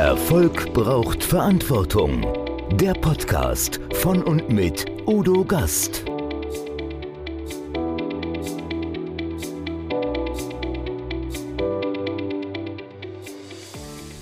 [0.00, 2.26] Erfolg braucht Verantwortung.
[2.72, 6.06] Der Podcast von und mit Udo Gast.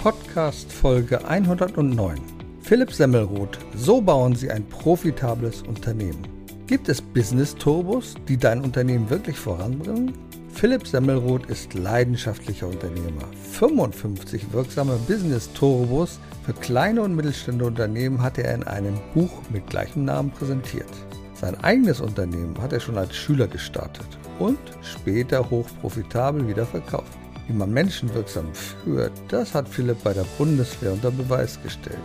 [0.01, 2.19] Podcast Folge 109.
[2.61, 6.27] Philipp Semmelroth, so bauen Sie ein profitables Unternehmen.
[6.67, 10.13] Gibt es Business-Turbos, die dein Unternehmen wirklich voranbringen?
[10.59, 13.23] Philipp Semmelroth ist leidenschaftlicher Unternehmer.
[13.53, 20.05] 55 wirksame Business-Turbos für kleine und mittelständische Unternehmen hat er in einem Buch mit gleichem
[20.05, 20.89] Namen präsentiert.
[21.35, 24.09] Sein eigenes Unternehmen hat er schon als Schüler gestartet
[24.41, 27.17] und später hochprofitabel wieder verkauft.
[27.47, 31.99] Wie man Menschen wirksam führt, das hat Philipp bei der Bundeswehr unter Beweis gestellt.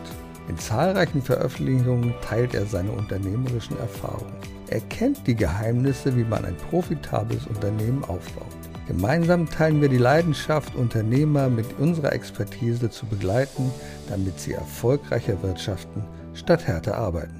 [0.47, 4.35] In zahlreichen Veröffentlichungen teilt er seine unternehmerischen Erfahrungen.
[4.73, 8.47] Er kennt die Geheimnisse, wie man ein profitables Unternehmen aufbaut.
[8.87, 13.71] Gemeinsam teilen wir die Leidenschaft, Unternehmer mit unserer Expertise zu begleiten,
[14.09, 16.03] damit sie erfolgreicher wirtschaften
[16.33, 17.39] statt härter arbeiten.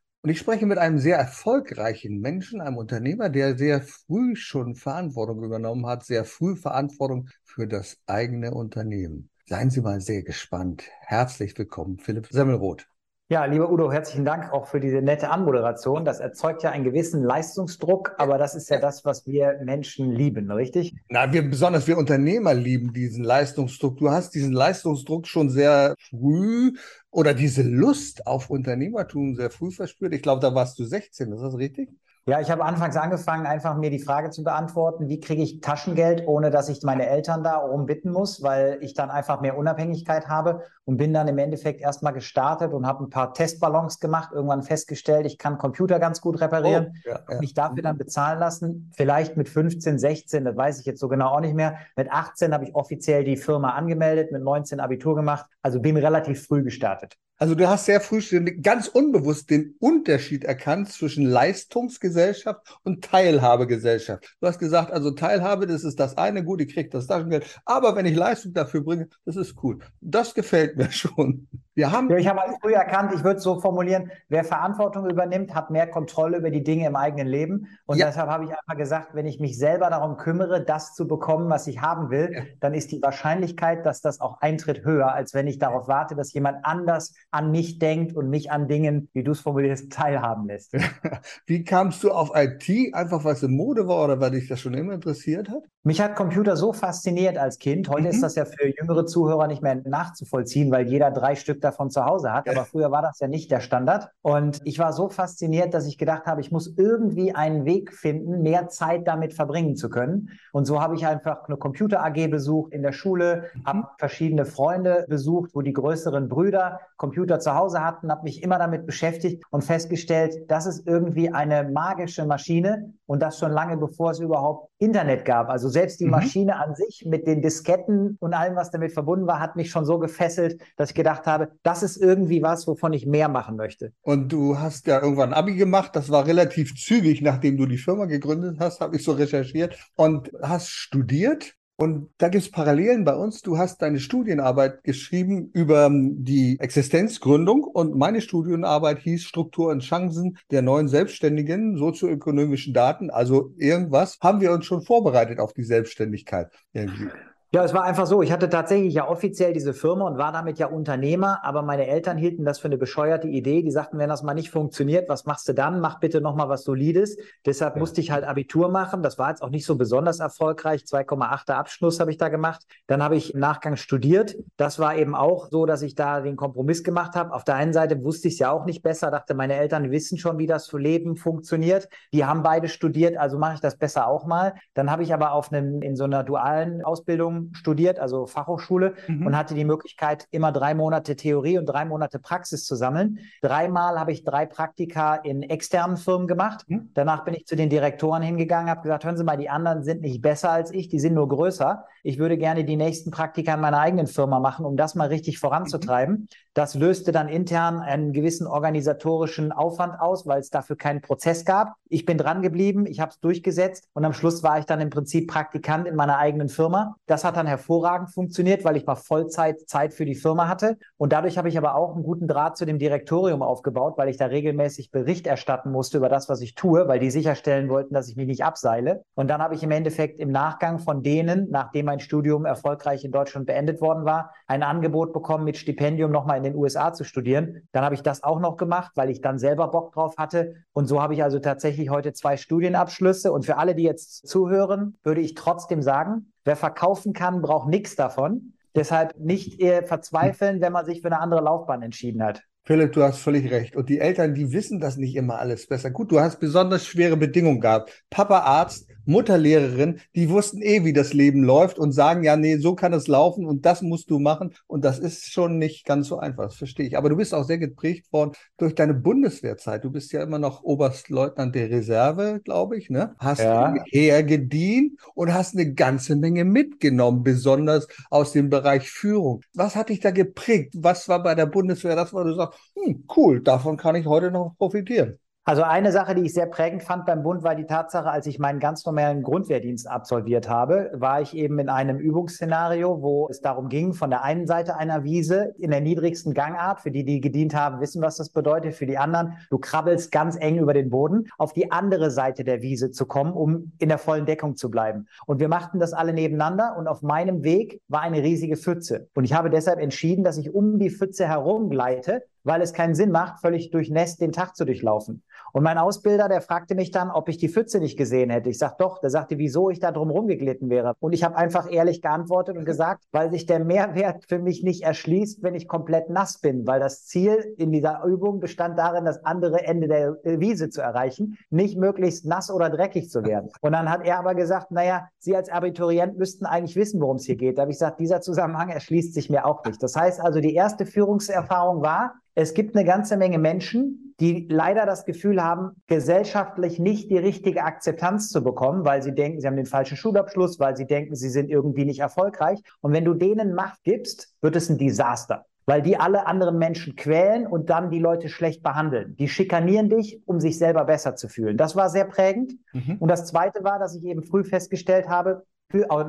[0.23, 5.43] Und ich spreche mit einem sehr erfolgreichen Menschen, einem Unternehmer, der sehr früh schon Verantwortung
[5.43, 9.31] übernommen hat, sehr früh Verantwortung für das eigene Unternehmen.
[9.47, 10.83] Seien Sie mal sehr gespannt.
[10.99, 12.85] Herzlich willkommen, Philipp Semmelroth.
[13.31, 16.03] Ja, lieber Udo, herzlichen Dank auch für diese nette Anmoderation.
[16.03, 20.51] Das erzeugt ja einen gewissen Leistungsdruck, aber das ist ja das, was wir Menschen lieben,
[20.51, 20.93] richtig?
[21.07, 23.97] Na, wir besonders wir Unternehmer lieben diesen Leistungsdruck.
[23.97, 26.73] Du hast diesen Leistungsdruck schon sehr früh
[27.11, 30.13] oder diese Lust auf Unternehmertum sehr früh verspürt.
[30.13, 31.89] Ich glaube, da warst du 16, ist das richtig?
[32.27, 36.27] Ja, ich habe anfangs angefangen, einfach mir die Frage zu beantworten, wie kriege ich Taschengeld,
[36.27, 40.61] ohne dass ich meine Eltern darum bitten muss, weil ich dann einfach mehr Unabhängigkeit habe
[40.85, 45.25] und bin dann im Endeffekt erstmal gestartet und habe ein paar Testballons gemacht, irgendwann festgestellt,
[45.25, 47.39] ich kann Computer ganz gut reparieren, oh, ja, ja.
[47.39, 51.29] mich dafür dann bezahlen lassen, vielleicht mit 15, 16, das weiß ich jetzt so genau
[51.29, 51.77] auch nicht mehr.
[51.95, 56.45] Mit 18 habe ich offiziell die Firma angemeldet, mit 19 Abitur gemacht, also bin relativ
[56.45, 57.17] früh gestartet.
[57.41, 58.21] Also du hast sehr früh
[58.61, 64.35] ganz unbewusst den Unterschied erkannt zwischen Leistungsgesellschaft und Teilhabegesellschaft.
[64.39, 67.95] Du hast gesagt, also Teilhabe, das ist das eine, gut, ich kriege das Taschengeld, aber
[67.95, 69.79] wenn ich Leistung dafür bringe, das ist cool.
[70.01, 71.47] Das gefällt mir schon.
[71.73, 75.55] Wir haben ja, ich habe früh erkannt, ich würde es so formulieren, wer Verantwortung übernimmt,
[75.55, 77.69] hat mehr Kontrolle über die Dinge im eigenen Leben.
[77.85, 78.07] Und ja.
[78.07, 81.65] deshalb habe ich einfach gesagt, wenn ich mich selber darum kümmere, das zu bekommen, was
[81.65, 82.41] ich haben will, ja.
[82.59, 86.33] dann ist die Wahrscheinlichkeit, dass das auch eintritt, höher, als wenn ich darauf warte, dass
[86.33, 90.73] jemand anders an mich denkt und mich an Dingen, wie du es formulierst, teilhaben lässt.
[91.45, 92.93] Wie kamst du auf IT?
[92.93, 95.63] Einfach weil es in Mode war oder weil dich das schon immer interessiert hat?
[95.83, 97.89] Mich hat Computer so fasziniert als Kind.
[97.89, 98.09] Heute mhm.
[98.09, 102.05] ist das ja für jüngere Zuhörer nicht mehr nachzuvollziehen, weil jeder drei Stück davon zu
[102.05, 102.47] Hause hat.
[102.47, 104.11] Aber früher war das ja nicht der Standard.
[104.21, 108.43] Und ich war so fasziniert, dass ich gedacht habe, ich muss irgendwie einen Weg finden,
[108.43, 110.29] mehr Zeit damit verbringen zu können.
[110.51, 113.65] Und so habe ich einfach eine Computer AG besucht in der Schule, mhm.
[113.65, 118.59] habe verschiedene Freunde besucht, wo die größeren Brüder Computer zu Hause hatten, habe mich immer
[118.59, 124.11] damit beschäftigt und festgestellt, das ist irgendwie eine magische Maschine und das schon lange bevor
[124.11, 125.49] es überhaupt Internet gab.
[125.49, 126.11] Also selbst die mhm.
[126.11, 129.85] Maschine an sich mit den Disketten und allem, was damit verbunden war, hat mich schon
[129.85, 133.93] so gefesselt, dass ich gedacht habe, das ist irgendwie was, wovon ich mehr machen möchte.
[134.01, 138.05] Und du hast ja irgendwann Abi gemacht, das war relativ zügig, nachdem du die Firma
[138.05, 143.15] gegründet hast, habe ich so recherchiert und hast studiert und da gibt es Parallelen bei
[143.15, 143.41] uns.
[143.41, 149.79] Du hast deine Studienarbeit geschrieben über ähm, die Existenzgründung und meine Studienarbeit hieß Struktur und
[149.79, 153.09] Chancen der neuen Selbstständigen, sozioökonomischen Daten.
[153.09, 156.51] Also irgendwas haben wir uns schon vorbereitet auf die Selbstständigkeit.
[156.71, 157.09] Irgendwie.
[157.53, 158.21] Ja, es war einfach so.
[158.21, 162.17] Ich hatte tatsächlich ja offiziell diese Firma und war damit ja Unternehmer, aber meine Eltern
[162.17, 163.61] hielten das für eine bescheuerte Idee.
[163.61, 165.81] Die sagten, wenn das mal nicht funktioniert, was machst du dann?
[165.81, 167.17] Mach bitte nochmal was Solides.
[167.45, 167.79] Deshalb ja.
[167.81, 169.03] musste ich halt Abitur machen.
[169.03, 170.83] Das war jetzt auch nicht so besonders erfolgreich.
[170.83, 172.65] 2,8er Abschluss habe ich da gemacht.
[172.87, 174.37] Dann habe ich im Nachgang studiert.
[174.55, 177.33] Das war eben auch so, dass ich da den Kompromiss gemacht habe.
[177.33, 180.17] Auf der einen Seite wusste ich es ja auch nicht besser, dachte, meine Eltern wissen
[180.17, 181.89] schon, wie das Leben funktioniert.
[182.13, 184.53] Die haben beide studiert, also mache ich das besser auch mal.
[184.73, 189.27] Dann habe ich aber auf einem, in so einer dualen Ausbildung Studiert, also Fachhochschule, mhm.
[189.27, 193.19] und hatte die Möglichkeit, immer drei Monate Theorie und drei Monate Praxis zu sammeln.
[193.41, 196.65] Dreimal habe ich drei Praktika in externen Firmen gemacht.
[196.67, 196.89] Mhm.
[196.93, 200.01] Danach bin ich zu den Direktoren hingegangen, habe gesagt, hören Sie mal, die anderen sind
[200.01, 201.85] nicht besser als ich, die sind nur größer.
[202.03, 205.39] Ich würde gerne die nächsten Praktika in meiner eigenen Firma machen, um das mal richtig
[205.39, 206.15] voranzutreiben.
[206.15, 206.27] Mhm.
[206.53, 211.75] Das löste dann intern einen gewissen organisatorischen Aufwand aus, weil es dafür keinen Prozess gab.
[211.87, 214.89] Ich bin dran geblieben, ich habe es durchgesetzt und am Schluss war ich dann im
[214.89, 216.95] Prinzip Praktikant in meiner eigenen Firma.
[217.05, 220.77] Das hat dann hervorragend funktioniert, weil ich mal Vollzeit Zeit für die Firma hatte.
[220.97, 224.17] Und dadurch habe ich aber auch einen guten Draht zu dem Direktorium aufgebaut, weil ich
[224.17, 228.07] da regelmäßig Bericht erstatten musste über das, was ich tue, weil die sicherstellen wollten, dass
[228.07, 229.03] ich mich nicht abseile.
[229.15, 233.11] Und dann habe ich im Endeffekt im Nachgang von denen, nachdem mein Studium erfolgreich in
[233.11, 237.67] Deutschland beendet worden war, ein Angebot bekommen, mit Stipendium nochmal in den USA zu studieren.
[237.71, 240.55] Dann habe ich das auch noch gemacht, weil ich dann selber Bock drauf hatte.
[240.73, 243.31] Und so habe ich also tatsächlich heute zwei Studienabschlüsse.
[243.31, 247.95] Und für alle, die jetzt zuhören, würde ich trotzdem sagen, wer verkaufen kann, braucht nichts
[247.95, 248.53] davon.
[248.75, 252.43] Deshalb nicht verzweifeln, wenn man sich für eine andere Laufbahn entschieden hat.
[252.63, 253.75] Philipp, du hast völlig recht.
[253.75, 255.89] Und die Eltern, die wissen das nicht immer alles besser.
[255.91, 258.03] Gut, du hast besonders schwere Bedingungen gehabt.
[258.09, 262.75] Papa Arzt, Mutterlehrerin, die wussten eh, wie das Leben läuft und sagen, ja, nee, so
[262.75, 264.53] kann es laufen und das musst du machen.
[264.67, 266.97] Und das ist schon nicht ganz so einfach, das verstehe ich.
[266.97, 269.83] Aber du bist auch sehr geprägt worden durch deine Bundeswehrzeit.
[269.83, 273.15] Du bist ja immer noch Oberstleutnant der Reserve, glaube ich, ne?
[273.17, 273.73] Hast ja.
[273.89, 279.41] Heer gedient und hast eine ganze Menge mitgenommen, besonders aus dem Bereich Führung.
[279.53, 280.73] Was hat dich da geprägt?
[280.77, 284.31] Was war bei der Bundeswehr das, wo du sagst, hm, cool, davon kann ich heute
[284.31, 285.19] noch profitieren?
[285.43, 288.37] Also eine Sache, die ich sehr prägend fand beim Bund, war die Tatsache, als ich
[288.37, 293.67] meinen ganz normalen Grundwehrdienst absolviert habe, war ich eben in einem Übungsszenario, wo es darum
[293.67, 297.55] ging, von der einen Seite einer Wiese in der niedrigsten Gangart, für die, die gedient
[297.55, 301.25] haben, wissen, was das bedeutet, für die anderen, du krabbelst ganz eng über den Boden,
[301.39, 305.07] auf die andere Seite der Wiese zu kommen, um in der vollen Deckung zu bleiben.
[305.25, 309.09] Und wir machten das alle nebeneinander und auf meinem Weg war eine riesige Pfütze.
[309.15, 312.95] Und ich habe deshalb entschieden, dass ich um die Pfütze herum gleite, weil es keinen
[312.95, 315.23] Sinn macht, völlig durchnässt den Tag zu durchlaufen.
[315.53, 318.49] Und mein Ausbilder, der fragte mich dann, ob ich die Pfütze nicht gesehen hätte.
[318.49, 320.93] Ich sag doch, der sagte, wieso ich da drum rumgeglitten wäre.
[320.99, 324.83] Und ich habe einfach ehrlich geantwortet und gesagt, weil sich der Mehrwert für mich nicht
[324.83, 329.23] erschließt, wenn ich komplett nass bin, weil das Ziel in dieser Übung bestand darin, das
[329.25, 333.49] andere Ende der Wiese zu erreichen, nicht möglichst nass oder dreckig zu werden.
[333.61, 337.25] Und dann hat er aber gesagt, naja, Sie als Abiturient müssten eigentlich wissen, worum es
[337.25, 337.57] hier geht.
[337.57, 339.81] Da habe ich gesagt, dieser Zusammenhang erschließt sich mir auch nicht.
[339.83, 344.85] Das heißt also, die erste Führungserfahrung war, es gibt eine ganze Menge Menschen, die leider
[344.85, 349.55] das Gefühl haben, gesellschaftlich nicht die richtige Akzeptanz zu bekommen, weil sie denken, sie haben
[349.55, 352.61] den falschen Schulabschluss, weil sie denken, sie sind irgendwie nicht erfolgreich.
[352.81, 356.95] Und wenn du denen Macht gibst, wird es ein Desaster weil die alle anderen Menschen
[356.95, 359.15] quälen und dann die Leute schlecht behandeln.
[359.17, 361.55] Die schikanieren dich, um sich selber besser zu fühlen.
[361.55, 362.53] Das war sehr prägend.
[362.73, 362.97] Mhm.
[362.99, 365.45] Und das Zweite war, dass ich eben früh festgestellt habe,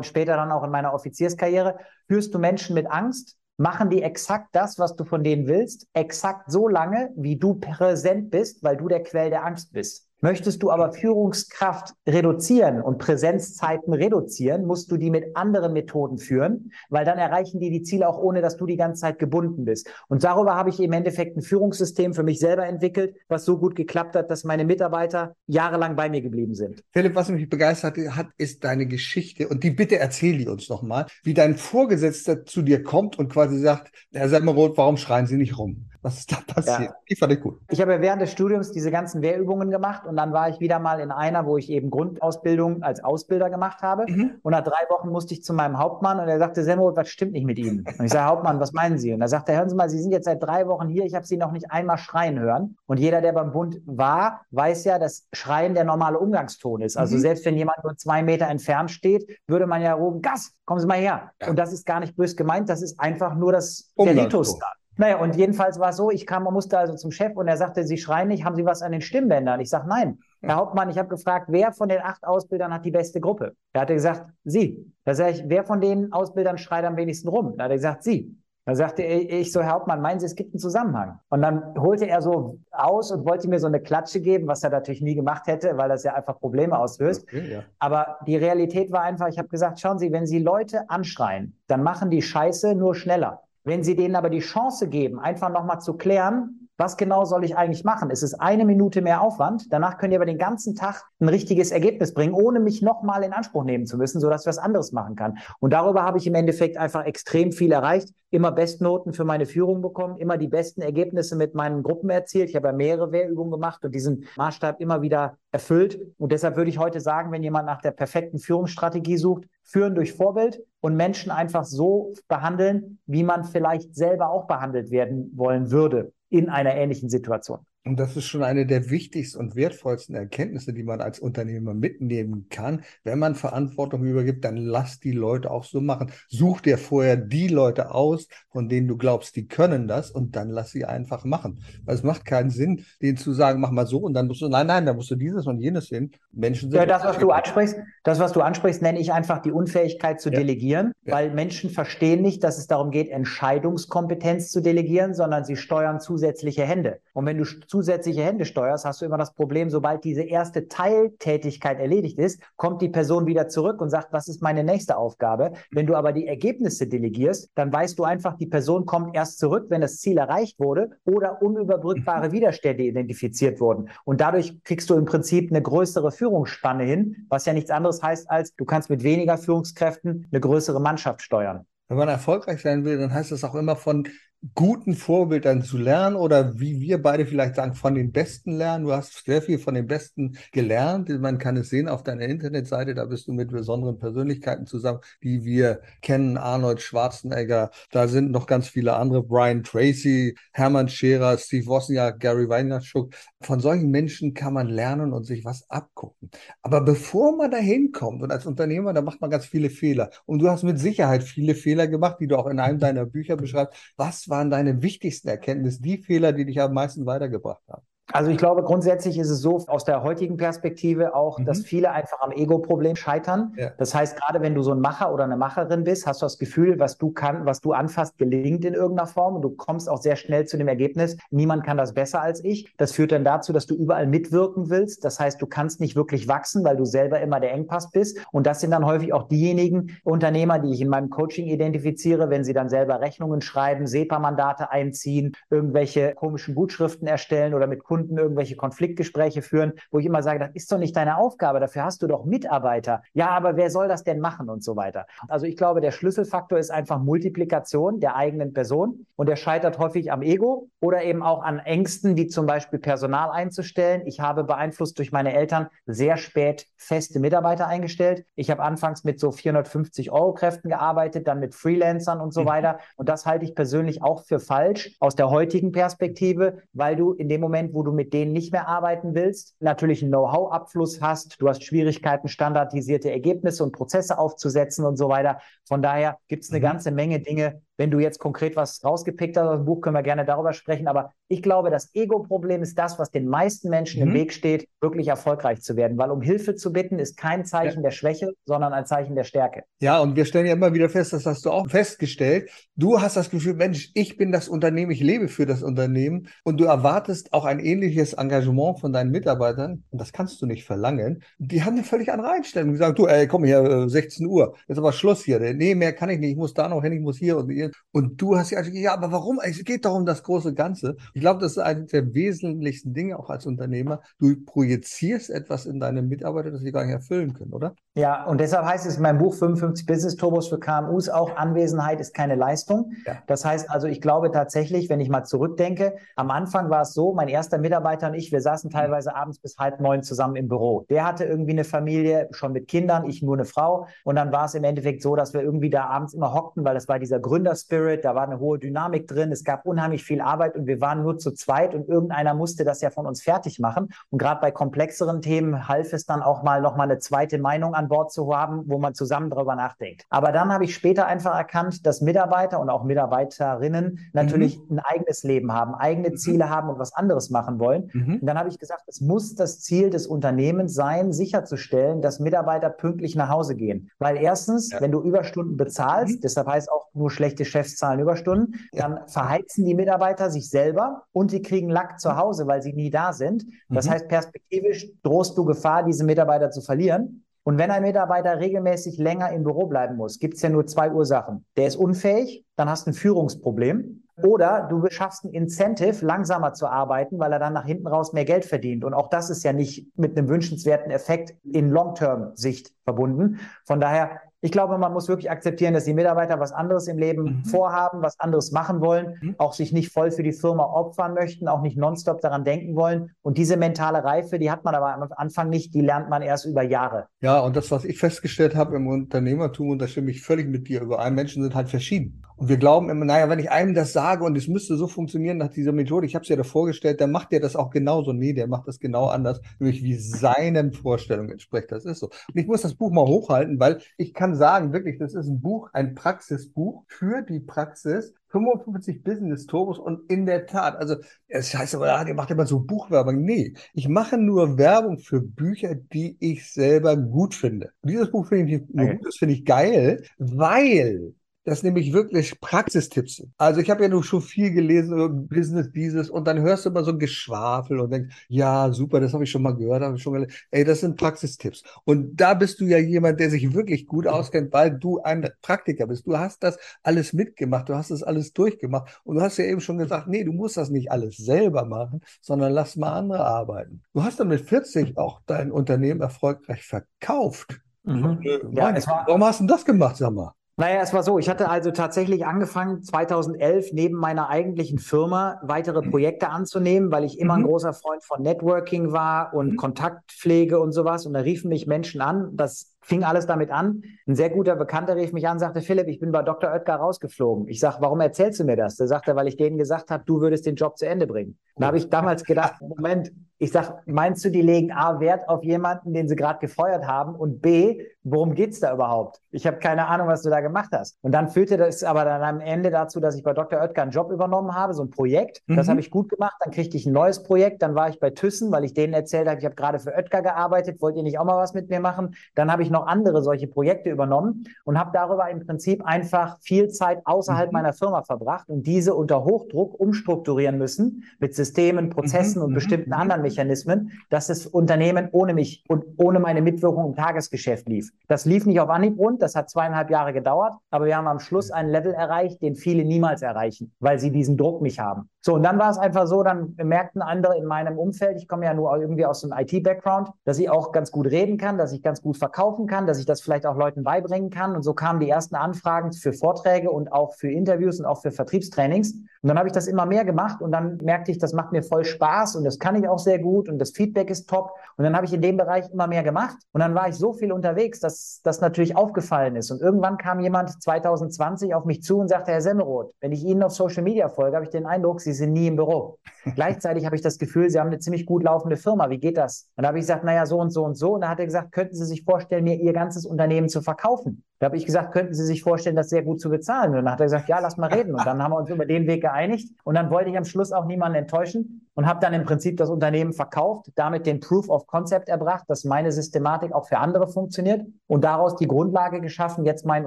[0.00, 1.78] später dann auch in meiner Offizierskarriere,
[2.08, 6.50] führst du Menschen mit Angst, machen die exakt das, was du von denen willst, exakt
[6.50, 10.08] so lange, wie du präsent bist, weil du der Quell der Angst bist.
[10.24, 16.70] Möchtest du aber Führungskraft reduzieren und Präsenzzeiten reduzieren, musst du die mit anderen Methoden führen,
[16.90, 19.90] weil dann erreichen die die Ziele auch ohne, dass du die ganze Zeit gebunden bist.
[20.06, 23.74] Und darüber habe ich im Endeffekt ein Führungssystem für mich selber entwickelt, was so gut
[23.74, 26.84] geklappt hat, dass meine Mitarbeiter jahrelang bei mir geblieben sind.
[26.92, 31.06] Philipp, was mich begeistert hat, ist deine Geschichte und die bitte erzähl die uns nochmal,
[31.24, 35.58] wie dein Vorgesetzter zu dir kommt und quasi sagt, Herr Semmeroth, warum schreien Sie nicht
[35.58, 35.88] rum?
[36.02, 36.90] Was ist da passiert?
[36.90, 36.94] Ja.
[37.08, 37.60] Die fand ich gut.
[37.70, 40.98] Ich habe während des Studiums diese ganzen Wehrübungen gemacht und dann war ich wieder mal
[40.98, 44.05] in einer, wo ich eben Grundausbildung als Ausbilder gemacht habe.
[44.08, 44.32] Mhm.
[44.43, 47.32] Und nach drei Wochen musste ich zu meinem Hauptmann und er sagte, Semmo, was stimmt
[47.32, 47.84] nicht mit Ihnen?
[47.98, 49.12] Und ich sage, Hauptmann, was meinen Sie?
[49.12, 51.24] Und er sagte, hören Sie mal, Sie sind jetzt seit drei Wochen hier, ich habe
[51.24, 52.76] Sie noch nicht einmal schreien hören.
[52.86, 56.96] Und jeder, der beim Bund war, weiß ja, dass Schreien der normale Umgangston ist.
[56.96, 57.20] Also mhm.
[57.20, 60.86] selbst wenn jemand nur zwei Meter entfernt steht, würde man ja rufen, Gas, kommen Sie
[60.86, 61.31] mal her.
[61.41, 61.48] Ja.
[61.48, 64.67] Und das ist gar nicht bös gemeint, das ist einfach nur das, der Ritus da.
[64.96, 67.56] Naja, und jedenfalls war es so, ich kam, man musste also zum Chef und er
[67.56, 69.61] sagte, Sie schreien nicht, haben Sie was an den Stimmbändern?
[69.61, 70.19] Ich sage, nein.
[70.41, 73.55] Herr Hauptmann, ich habe gefragt, wer von den acht Ausbildern hat die beste Gruppe?
[73.72, 74.93] Er hatte gesagt, Sie.
[75.05, 77.55] Da sage ich, wer von den Ausbildern schreit am wenigsten rum?
[77.56, 78.37] Da hat er gesagt, Sie.
[78.65, 81.19] Da sagte ich so, Herr Hauptmann, meinen Sie, es gibt einen Zusammenhang?
[81.31, 84.70] Und dann holte er so aus und wollte mir so eine Klatsche geben, was er
[84.70, 87.25] natürlich nie gemacht hätte, weil das ja einfach Probleme auslöst.
[87.25, 87.63] Okay, ja.
[87.81, 91.82] Aber die Realität war einfach, ich habe gesagt, schauen Sie, wenn Sie Leute anschreien, dann
[91.82, 93.43] machen die Scheiße nur schneller.
[93.64, 97.56] Wenn Sie denen aber die Chance geben, einfach nochmal zu klären, was genau soll ich
[97.56, 98.10] eigentlich machen?
[98.10, 99.72] Es ist eine Minute mehr Aufwand.
[99.72, 103.32] Danach könnt ihr aber den ganzen Tag ein richtiges Ergebnis bringen, ohne mich nochmal in
[103.32, 105.38] Anspruch nehmen zu müssen, sodass ich was anderes machen kann.
[105.60, 108.08] Und darüber habe ich im Endeffekt einfach extrem viel erreicht.
[108.31, 112.48] Immer Bestnoten für meine Führung bekommen, immer die besten Ergebnisse mit meinen Gruppen erzielt.
[112.48, 116.00] Ich habe ja mehrere Wehrübungen gemacht und diesen Maßstab immer wieder erfüllt.
[116.19, 120.12] Und deshalb würde ich heute sagen, wenn jemand nach der perfekten Führungsstrategie sucht, führen durch
[120.12, 126.12] Vorbild und Menschen einfach so behandeln, wie man vielleicht selber auch behandelt werden wollen würde
[126.28, 127.64] in einer ähnlichen Situation.
[127.84, 132.46] Und das ist schon eine der wichtigsten und wertvollsten Erkenntnisse, die man als Unternehmer mitnehmen
[132.48, 132.82] kann.
[133.03, 136.12] Wenn man Verantwortung übergibt, dann lass die Leute auch so machen.
[136.29, 140.48] Such dir vorher die Leute aus, von denen du glaubst, die können das und dann
[140.51, 141.60] lass sie einfach machen.
[141.84, 144.48] Weil es macht keinen Sinn, denen zu sagen, mach mal so und dann musst du,
[144.48, 146.12] nein, nein, da musst du dieses und jenes hin.
[146.31, 146.79] Menschen sind.
[146.79, 150.31] Ja, das, was du ansprichst, das, was du ansprichst, nenne ich einfach die Unfähigkeit zu
[150.31, 150.39] ja.
[150.39, 151.15] delegieren, ja.
[151.15, 156.62] weil Menschen verstehen nicht, dass es darum geht, Entscheidungskompetenz zu delegieren, sondern sie steuern zusätzliche
[156.62, 157.01] Hände.
[157.12, 161.81] Und wenn du zusätzliche Hände steuerst, hast du immer das Problem, sobald diese erste Teiltätigkeit
[161.81, 165.52] erledigt ist, kommt die Person wieder zurück und sagt, was ist meine nächste Aufgabe?
[165.70, 169.69] Wenn du aber die Ergebnisse delegierst, dann weißt du einfach, die Person kommt erst zurück,
[169.70, 172.32] wenn das Ziel erreicht wurde oder unüberbrückbare mhm.
[172.32, 173.88] Widerstände identifiziert wurden.
[174.05, 178.31] Und dadurch kriegst du im Prinzip eine größere Führungsspanne hin, was ja nichts anderes heißt,
[178.31, 181.64] als du kannst mit weniger Führungskräften eine größere Mannschaft steuern.
[181.88, 184.06] Wenn man erfolgreich sein will, dann heißt das auch immer von
[184.55, 188.84] guten Vorbildern zu lernen oder wie wir beide vielleicht sagen, von den Besten lernen.
[188.84, 191.08] Du hast sehr viel von den Besten gelernt.
[191.20, 192.94] Man kann es sehen auf deiner Internetseite.
[192.94, 196.37] Da bist du mit besonderen Persönlichkeiten zusammen, die wir kennen.
[196.37, 197.70] Arnold Schwarzenegger.
[197.93, 199.22] Da sind noch ganz viele andere.
[199.22, 203.15] Brian Tracy, Hermann Scherer, Steve Wozniak, Gary Vaynerchuk.
[203.43, 206.31] Von solchen Menschen kann man lernen und sich was abgucken.
[206.63, 210.11] Aber bevor man da hinkommt und als Unternehmer, da macht man ganz viele Fehler.
[210.27, 213.37] Und du hast mit Sicherheit viele Fehler gemacht, die du auch in einem deiner Bücher
[213.37, 213.93] beschreibst.
[213.96, 217.82] Was waren deine wichtigsten Erkenntnisse, die Fehler, die dich am meisten weitergebracht haben?
[218.10, 221.44] Also ich glaube, grundsätzlich ist es so aus der heutigen Perspektive auch, mhm.
[221.44, 223.54] dass viele einfach am Ego-Problem scheitern.
[223.56, 223.70] Ja.
[223.78, 226.38] Das heißt, gerade wenn du so ein Macher oder eine Macherin bist, hast du das
[226.38, 230.02] Gefühl, was du kann, was du anfasst, gelingt in irgendeiner Form und du kommst auch
[230.02, 232.72] sehr schnell zu dem Ergebnis, niemand kann das besser als ich.
[232.76, 235.04] Das führt dann dazu, dass du überall mitwirken willst.
[235.04, 238.18] Das heißt, du kannst nicht wirklich wachsen, weil du selber immer der Engpass bist.
[238.32, 242.44] Und das sind dann häufig auch diejenigen Unternehmer, die ich in meinem Coaching identifiziere, wenn
[242.44, 248.56] sie dann selber Rechnungen schreiben, SEPA-Mandate einziehen, irgendwelche komischen Gutschriften erstellen oder mit Kunden irgendwelche
[248.56, 252.06] Konfliktgespräche führen, wo ich immer sage, das ist doch nicht deine Aufgabe, dafür hast du
[252.06, 253.03] doch Mitarbeiter.
[253.13, 255.05] Ja, aber wer soll das denn machen und so weiter.
[255.29, 260.11] Also ich glaube, der Schlüsselfaktor ist einfach Multiplikation der eigenen Person und der scheitert häufig
[260.11, 264.06] am Ego oder eben auch an Ängsten, wie zum Beispiel Personal einzustellen.
[264.06, 268.25] Ich habe beeinflusst durch meine Eltern sehr spät feste Mitarbeiter eingestellt.
[268.37, 272.46] Ich habe anfangs mit so 450 Euro Kräften gearbeitet, dann mit Freelancern und so mhm.
[272.46, 272.79] weiter.
[272.96, 277.29] Und das halte ich persönlich auch für falsch aus der heutigen Perspektive, weil du in
[277.29, 281.48] dem Moment, wo du mit denen nicht mehr arbeiten willst, natürlich einen Know-how-Abfluss hast, du
[281.48, 285.41] hast Schwierigkeiten, standardisierte Ergebnisse und Prozesse aufzusetzen und so weiter.
[285.67, 286.65] Von daher gibt es eine mhm.
[286.65, 290.02] ganze Menge Dinge, wenn du jetzt konkret was rausgepickt hast aus dem Buch, können wir
[290.02, 290.88] gerne darüber sprechen.
[290.88, 294.08] Aber ich glaube, das Ego-Problem ist das, was den meisten Menschen mhm.
[294.08, 295.96] im Weg steht, wirklich erfolgreich zu werden.
[295.96, 297.84] Weil um Hilfe zu bitten, ist kein Zeichen ja.
[297.84, 299.62] der Schwäche, sondern ein Zeichen der Stärke.
[299.81, 302.50] Ja, und wir stellen ja immer wieder fest, das hast du auch festgestellt.
[302.76, 306.29] Du hast das Gefühl, Mensch, ich bin das Unternehmen, ich lebe für das Unternehmen.
[306.44, 309.84] Und du erwartest auch ein ähnliches Engagement von deinen Mitarbeitern.
[309.91, 311.22] Und das kannst du nicht verlangen.
[311.38, 312.72] Die haben eine völlig andere Einstellung.
[312.72, 314.55] Die sagen, du, ey, komm hier, 16 äh, Uhr.
[314.69, 315.41] Jetzt aber Schluss hier.
[315.41, 316.32] Nee, mehr kann ich nicht.
[316.32, 317.61] Ich muss da noch hin, ich muss hier und hier.
[317.92, 319.40] Und du hast ja, ja, aber warum?
[319.42, 320.96] Es geht doch um das große Ganze.
[321.14, 324.00] Ich glaube, das ist eines der wesentlichsten Dinge auch als Unternehmer.
[324.19, 327.74] Du projizierst etwas in deine Mitarbeiter, das sie gar nicht erfüllen können, oder?
[327.94, 332.00] Ja, und deshalb heißt es in meinem Buch 55 Business Turbos für KMUs auch, Anwesenheit
[332.00, 332.92] ist keine Leistung.
[333.06, 333.19] Ja.
[333.26, 337.12] Das heißt also, ich glaube tatsächlich, wenn ich mal zurückdenke, am Anfang war es so,
[337.12, 339.16] mein erster Mitarbeiter und ich, wir saßen teilweise mhm.
[339.16, 340.86] abends bis halb neun zusammen im Büro.
[340.88, 343.86] Der hatte irgendwie eine Familie, schon mit Kindern, ich nur eine Frau.
[344.04, 346.74] Und dann war es im Endeffekt so, dass wir irgendwie da abends immer hockten, weil
[346.74, 347.20] das war dieser
[347.52, 350.80] Gründerspirit Spirit, da war eine hohe Dynamik drin, es gab unheimlich viel Arbeit und wir
[350.80, 353.88] waren nur zu zweit und irgendeiner musste das ja von uns fertig machen.
[354.10, 357.74] Und gerade bei komplexeren Themen half es dann auch mal noch mal eine zweite Meinung
[357.74, 360.04] an Bord zu haben, wo man zusammen darüber nachdenkt.
[360.10, 364.78] Aber dann habe ich später einfach erkannt, dass Mitarbeiter und auch Mitarbeiterinnen natürlich mhm.
[364.78, 366.16] ein eigenes Leben haben, eigene mhm.
[366.16, 367.90] Ziele haben und was anderes machen wollen.
[367.92, 368.18] Mhm.
[368.20, 372.70] Und dann habe ich gesagt, es muss das Ziel des Unternehmens sein, sicherzustellen, dass Mitarbeiter
[372.70, 373.90] pünktlich nach Hause gehen.
[373.98, 374.80] Weil erstens, ja.
[374.80, 376.20] wenn du Überstunden bezahlst, mhm.
[376.22, 381.32] deshalb heißt auch nur schlechte Chefs zahlen Überstunden, dann verheizen die Mitarbeiter sich selber und
[381.32, 383.44] die kriegen Lack zu Hause, weil sie nie da sind.
[383.69, 383.91] Das mhm.
[383.91, 387.25] heißt, perspektivisch drohst du Gefahr, diese Mitarbeiter zu verlieren.
[387.44, 390.93] Und wenn ein Mitarbeiter regelmäßig länger im Büro bleiben muss, gibt es ja nur zwei
[390.93, 391.44] Ursachen.
[391.56, 394.03] Der ist unfähig, dann hast du ein Führungsproblem.
[394.22, 398.25] Oder du schaffst ein Incentive, langsamer zu arbeiten, weil er dann nach hinten raus mehr
[398.25, 398.84] Geld verdient.
[398.84, 403.41] Und auch das ist ja nicht mit einem wünschenswerten Effekt in Long-Term-Sicht verbunden.
[403.65, 407.22] Von daher ich glaube, man muss wirklich akzeptieren, dass die Mitarbeiter was anderes im Leben
[407.22, 407.44] mhm.
[407.44, 409.34] vorhaben, was anderes machen wollen, mhm.
[409.39, 413.13] auch sich nicht voll für die Firma opfern möchten, auch nicht nonstop daran denken wollen.
[413.22, 416.44] Und diese mentale Reife, die hat man aber am Anfang nicht, die lernt man erst
[416.44, 417.06] über Jahre.
[417.20, 420.69] Ja, und das, was ich festgestellt habe im Unternehmertum, und da stimme ich völlig mit
[420.69, 422.22] dir überein, Menschen sind halt verschieden.
[422.43, 425.39] Und wir glauben immer, naja, wenn ich einem das sage und es müsste so funktionieren
[425.39, 428.13] nach dieser Methode, ich habe es ja da vorgestellt, dann macht der das auch genauso.
[428.13, 431.70] Nee, der macht das genau anders, nämlich wie seinen Vorstellungen entspricht.
[431.70, 432.06] Das ist so.
[432.06, 435.41] Und ich muss das Buch mal hochhalten, weil ich kann sagen, wirklich, das ist ein
[435.41, 438.13] Buch, ein Praxisbuch für die Praxis.
[438.31, 440.96] 55 Business Turbos und in der Tat, also
[441.29, 443.20] es heißt aber, ja, ihr macht immer so Buchwerbung.
[443.20, 447.72] Nee, ich mache nur Werbung für Bücher, die ich selber gut finde.
[447.82, 448.96] Und dieses Buch finde ich okay.
[448.96, 451.13] gut, das finde ich geil, weil
[451.44, 453.32] das nämlich wirklich Praxistipps sind.
[453.37, 456.70] Also ich habe ja nur schon viel gelesen über Business dieses und dann hörst du
[456.70, 459.96] immer so ein Geschwafel und denkst, ja, super, das habe ich schon mal gehört, habe
[459.96, 460.32] ich schon gelesen.
[460.51, 461.63] Ey, das sind Praxistipps.
[461.84, 465.87] Und da bist du ja jemand, der sich wirklich gut auskennt, weil du ein Praktiker
[465.87, 466.06] bist.
[466.06, 469.61] Du hast das alles mitgemacht, du hast das alles durchgemacht und du hast ja eben
[469.61, 473.82] schon gesagt, nee, du musst das nicht alles selber machen, sondern lass mal andere arbeiten.
[473.94, 477.61] Du hast dann mit 40 auch dein Unternehmen erfolgreich verkauft.
[477.84, 478.20] Mhm.
[478.22, 478.75] Äh, ja,
[479.06, 480.34] warum hast du das gemacht, sag mal?
[480.56, 485.80] Naja, es war so, ich hatte also tatsächlich angefangen, 2011 neben meiner eigentlichen Firma weitere
[485.80, 485.90] mhm.
[485.90, 487.44] Projekte anzunehmen, weil ich immer mhm.
[487.44, 489.56] ein großer Freund von Networking war und mhm.
[489.56, 491.06] Kontaktpflege und sowas.
[491.06, 493.82] Und da riefen mich Menschen an, das fing alles damit an.
[494.06, 496.53] Ein sehr guter Bekannter rief mich an, sagte, Philipp, ich bin bei Dr.
[496.53, 497.48] Oetker rausgeflogen.
[497.48, 498.77] Ich sage, warum erzählst du mir das?
[498.77, 501.39] Der sagte, weil ich denen gesagt habe, du würdest den Job zu Ende bringen.
[501.56, 505.43] Da habe ich damals gedacht, Moment, ich sage, meinst du, die legen A, Wert auf
[505.43, 509.20] jemanden, den sie gerade gefeuert haben und B, worum geht's da überhaupt?
[509.32, 510.96] Ich habe keine Ahnung, was du da gemacht hast.
[511.03, 513.61] Und dann führte das aber dann am Ende dazu, dass ich bei Dr.
[513.61, 515.42] Oetker einen Job übernommen habe, so ein Projekt.
[515.46, 515.57] Mhm.
[515.57, 516.37] Das habe ich gut gemacht.
[516.38, 517.62] Dann kriegte ich ein neues Projekt.
[517.62, 520.22] Dann war ich bei Thyssen, weil ich denen erzählt habe, ich habe gerade für Oetker
[520.22, 520.81] gearbeitet.
[520.81, 522.14] Wollt ihr nicht auch mal was mit mir machen?
[522.37, 526.68] Dann habe ich noch andere solche Projekte übernommen und habe darüber im Prinzip einfach viel
[526.68, 527.52] Zeit außerhalb mhm.
[527.52, 532.46] meiner Firma verbracht und diese unter Hochdruck umstrukturieren müssen mit Systemen, Prozessen mhm.
[532.46, 532.96] und bestimmten mhm.
[532.96, 537.90] anderen Mechanismen, dass das Unternehmen ohne mich und ohne meine Mitwirkung im Tagesgeschäft lief.
[538.09, 541.20] Das lief nicht auf Anhieb rund, das hat zweieinhalb Jahre gedauert, aber wir haben am
[541.20, 545.09] Schluss einen Level erreicht, den viele niemals erreichen, weil sie diesen Druck nicht haben.
[545.24, 548.44] So, und dann war es einfach so, dann merkten andere in meinem Umfeld, ich komme
[548.44, 551.81] ja nur irgendwie aus dem IT-Background, dass ich auch ganz gut reden kann, dass ich
[551.81, 554.56] ganz gut verkaufen kann, dass ich das vielleicht auch Leuten beibringen kann.
[554.56, 558.11] Und so kamen die ersten Anfragen für Vorträge und auch für Interviews und auch für
[558.11, 558.94] Vertriebstrainings.
[559.22, 561.62] Und dann habe ich das immer mehr gemacht und dann merkte ich, das macht mir
[561.62, 564.50] voll Spaß und das kann ich auch sehr gut und das Feedback ist top.
[564.76, 567.12] Und dann habe ich in dem Bereich immer mehr gemacht und dann war ich so
[567.12, 569.52] viel unterwegs, dass das natürlich aufgefallen ist.
[569.52, 573.44] Und irgendwann kam jemand 2020 auf mich zu und sagte, Herr Semmelroth, wenn ich Ihnen
[573.44, 575.98] auf Social Media folge, habe ich den Eindruck, Sie sind nie im Büro.
[576.35, 578.90] Gleichzeitig habe ich das Gefühl, Sie haben eine ziemlich gut laufende Firma.
[578.90, 579.48] Wie geht das?
[579.56, 580.94] Und da habe ich gesagt, naja, so und so und so.
[580.94, 584.22] Und da hat er gesagt, könnten Sie sich vorstellen, mir Ihr ganzes Unternehmen zu verkaufen?
[584.38, 586.70] Da habe ich gesagt, könnten Sie sich vorstellen, das sehr gut zu bezahlen?
[586.70, 587.94] Und dann hat er gesagt, ja, lass mal reden.
[587.94, 589.52] Und dann haben wir uns über den Weg geeinigt.
[589.64, 592.70] Und dann wollte ich am Schluss auch niemanden enttäuschen und habe dann im Prinzip das
[592.70, 597.66] Unternehmen verkauft, damit den Proof of Concept erbracht, dass meine Systematik auch für andere funktioniert
[597.87, 599.87] und daraus die Grundlage geschaffen, jetzt mein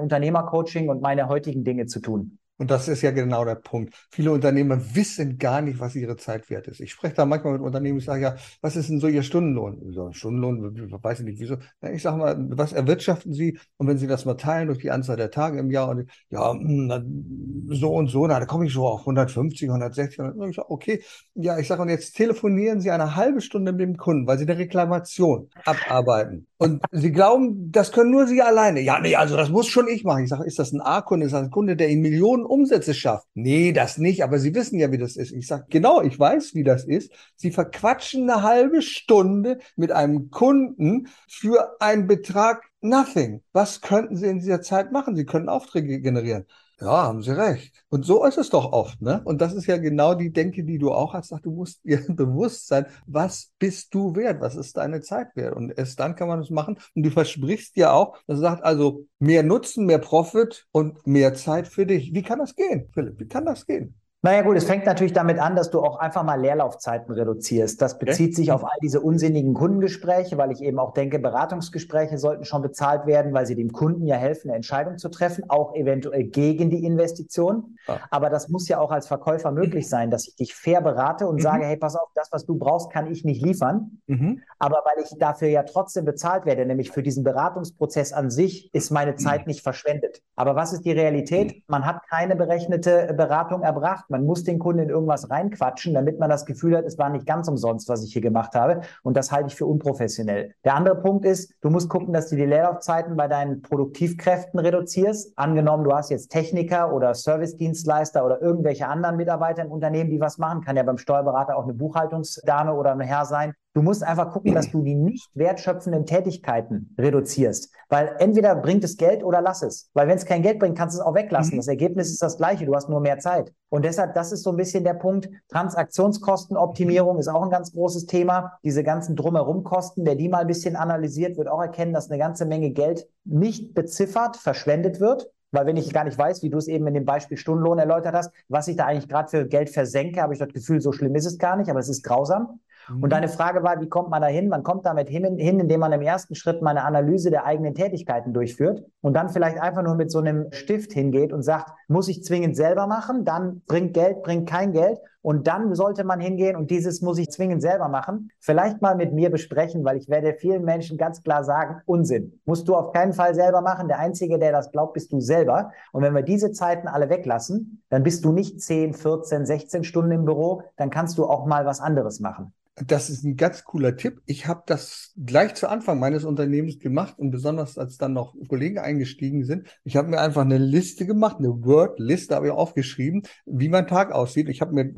[0.00, 2.38] Unternehmercoaching und meine heutigen Dinge zu tun.
[2.58, 3.94] Und das ist ja genau der Punkt.
[4.10, 6.80] Viele Unternehmer wissen gar nicht, was ihre Zeit wert ist.
[6.80, 9.92] Ich spreche da manchmal mit Unternehmen, ich sage ja, was ist denn so Ihr Stundenlohn?
[9.92, 11.56] So, Stundenlohn, weiß ich nicht, wieso.
[11.92, 13.58] Ich sage mal, was erwirtschaften Sie?
[13.76, 16.52] Und wenn Sie das mal teilen durch die Anzahl der Tage im Jahr und ja,
[16.52, 20.20] hm, so und so, na, da komme ich so auf 150, 160.
[20.20, 21.02] Und ich sage, okay,
[21.34, 24.44] ja, ich sage, und jetzt telefonieren Sie eine halbe Stunde mit dem Kunden, weil Sie
[24.44, 26.46] eine Reklamation abarbeiten.
[26.58, 28.80] Und Sie glauben, das können nur Sie alleine.
[28.80, 30.24] Ja, nee, also das muss schon ich machen.
[30.24, 31.26] Ich sage, ist das ein A-Kunde?
[31.26, 33.26] Ist das ein Kunde, der Ihnen Millionen Umsätze schafft?
[33.34, 34.24] Nee, das nicht.
[34.24, 35.32] Aber Sie wissen ja, wie das ist.
[35.32, 37.12] Ich sage, genau, ich weiß, wie das ist.
[37.36, 43.42] Sie verquatschen eine halbe Stunde mit einem Kunden für einen Betrag Nothing.
[43.52, 45.16] Was könnten Sie in dieser Zeit machen?
[45.16, 46.46] Sie können Aufträge generieren.
[46.78, 47.74] Ja, haben Sie recht.
[47.88, 49.22] Und so ist es doch oft, ne?
[49.24, 51.28] Und das ist ja genau die Denke, die du auch hast.
[51.28, 54.42] Sag, du musst dir bewusst sein, was bist du wert?
[54.42, 55.56] Was ist deine Zeit wert?
[55.56, 56.78] Und erst dann kann man das machen.
[56.94, 61.66] Und du versprichst dir auch, das sagt also mehr Nutzen, mehr Profit und mehr Zeit
[61.66, 62.12] für dich.
[62.12, 63.18] Wie kann das gehen, Philipp?
[63.20, 63.94] Wie kann das gehen?
[64.26, 67.80] Naja gut, es fängt natürlich damit an, dass du auch einfach mal Leerlaufzeiten reduzierst.
[67.80, 72.44] Das bezieht sich auf all diese unsinnigen Kundengespräche, weil ich eben auch denke, Beratungsgespräche sollten
[72.44, 76.24] schon bezahlt werden, weil sie dem Kunden ja helfen, eine Entscheidung zu treffen, auch eventuell
[76.24, 77.76] gegen die Investition.
[77.86, 78.00] Ja.
[78.10, 81.36] Aber das muss ja auch als Verkäufer möglich sein, dass ich dich fair berate und
[81.36, 81.42] mhm.
[81.42, 84.00] sage, hey, pass auf, das, was du brauchst, kann ich nicht liefern.
[84.08, 84.42] Mhm.
[84.58, 88.90] Aber weil ich dafür ja trotzdem bezahlt werde, nämlich für diesen Beratungsprozess an sich, ist
[88.90, 89.50] meine Zeit mhm.
[89.50, 90.20] nicht verschwendet.
[90.34, 91.62] Aber was ist die Realität?
[91.68, 96.30] Man hat keine berechnete Beratung erbracht Man muss den Kunden in irgendwas reinquatschen, damit man
[96.30, 98.82] das Gefühl hat, es war nicht ganz umsonst, was ich hier gemacht habe.
[99.02, 100.54] Und das halte ich für unprofessionell.
[100.64, 105.36] Der andere Punkt ist, du musst gucken, dass du die Leerlaufzeiten bei deinen Produktivkräften reduzierst.
[105.36, 110.38] Angenommen, du hast jetzt Techniker oder Servicedienstleister oder irgendwelche anderen Mitarbeiter im Unternehmen, die was
[110.38, 110.62] machen.
[110.62, 113.54] Kann ja beim Steuerberater auch eine Buchhaltungsdame oder ein Herr sein.
[113.76, 117.70] Du musst einfach gucken, dass du die nicht wertschöpfenden Tätigkeiten reduzierst.
[117.90, 119.90] Weil entweder bringt es Geld oder lass es.
[119.92, 121.56] Weil wenn es kein Geld bringt, kannst du es auch weglassen.
[121.56, 121.58] Mhm.
[121.58, 122.64] Das Ergebnis ist das gleiche.
[122.64, 123.52] Du hast nur mehr Zeit.
[123.68, 125.28] Und deshalb, das ist so ein bisschen der Punkt.
[125.50, 128.52] Transaktionskostenoptimierung ist auch ein ganz großes Thema.
[128.64, 132.18] Diese ganzen drumherum Kosten, wer die mal ein bisschen analysiert, wird auch erkennen, dass eine
[132.18, 135.28] ganze Menge Geld nicht beziffert, verschwendet wird.
[135.50, 138.14] Weil wenn ich gar nicht weiß, wie du es eben in dem Beispiel Stundenlohn erläutert
[138.14, 141.14] hast, was ich da eigentlich gerade für Geld versenke, habe ich das Gefühl, so schlimm
[141.14, 142.60] ist es gar nicht, aber es ist grausam.
[142.88, 143.02] Mhm.
[143.02, 144.48] Und deine Frage war, wie kommt man da hin?
[144.48, 147.74] Man kommt damit hin, hin, indem man im ersten Schritt mal eine Analyse der eigenen
[147.74, 152.08] Tätigkeiten durchführt und dann vielleicht einfach nur mit so einem Stift hingeht und sagt, muss
[152.08, 153.24] ich zwingend selber machen?
[153.24, 154.98] Dann bringt Geld, bringt kein Geld.
[155.26, 158.30] Und dann sollte man hingehen und dieses muss ich zwingend selber machen.
[158.38, 162.38] Vielleicht mal mit mir besprechen, weil ich werde vielen Menschen ganz klar sagen, Unsinn.
[162.44, 163.88] Musst du auf keinen Fall selber machen.
[163.88, 165.72] Der Einzige, der das glaubt, bist du selber.
[165.90, 170.12] Und wenn wir diese Zeiten alle weglassen, dann bist du nicht 10, 14, 16 Stunden
[170.12, 170.62] im Büro.
[170.76, 172.52] Dann kannst du auch mal was anderes machen.
[172.84, 174.20] Das ist ein ganz cooler Tipp.
[174.26, 178.78] Ich habe das gleich zu Anfang meines Unternehmens gemacht und besonders als dann noch Kollegen
[178.78, 179.66] eingestiegen sind.
[179.82, 184.12] Ich habe mir einfach eine Liste gemacht, eine Word-Liste habe ich aufgeschrieben, wie mein Tag
[184.12, 184.50] aussieht.
[184.50, 184.92] Ich habe mir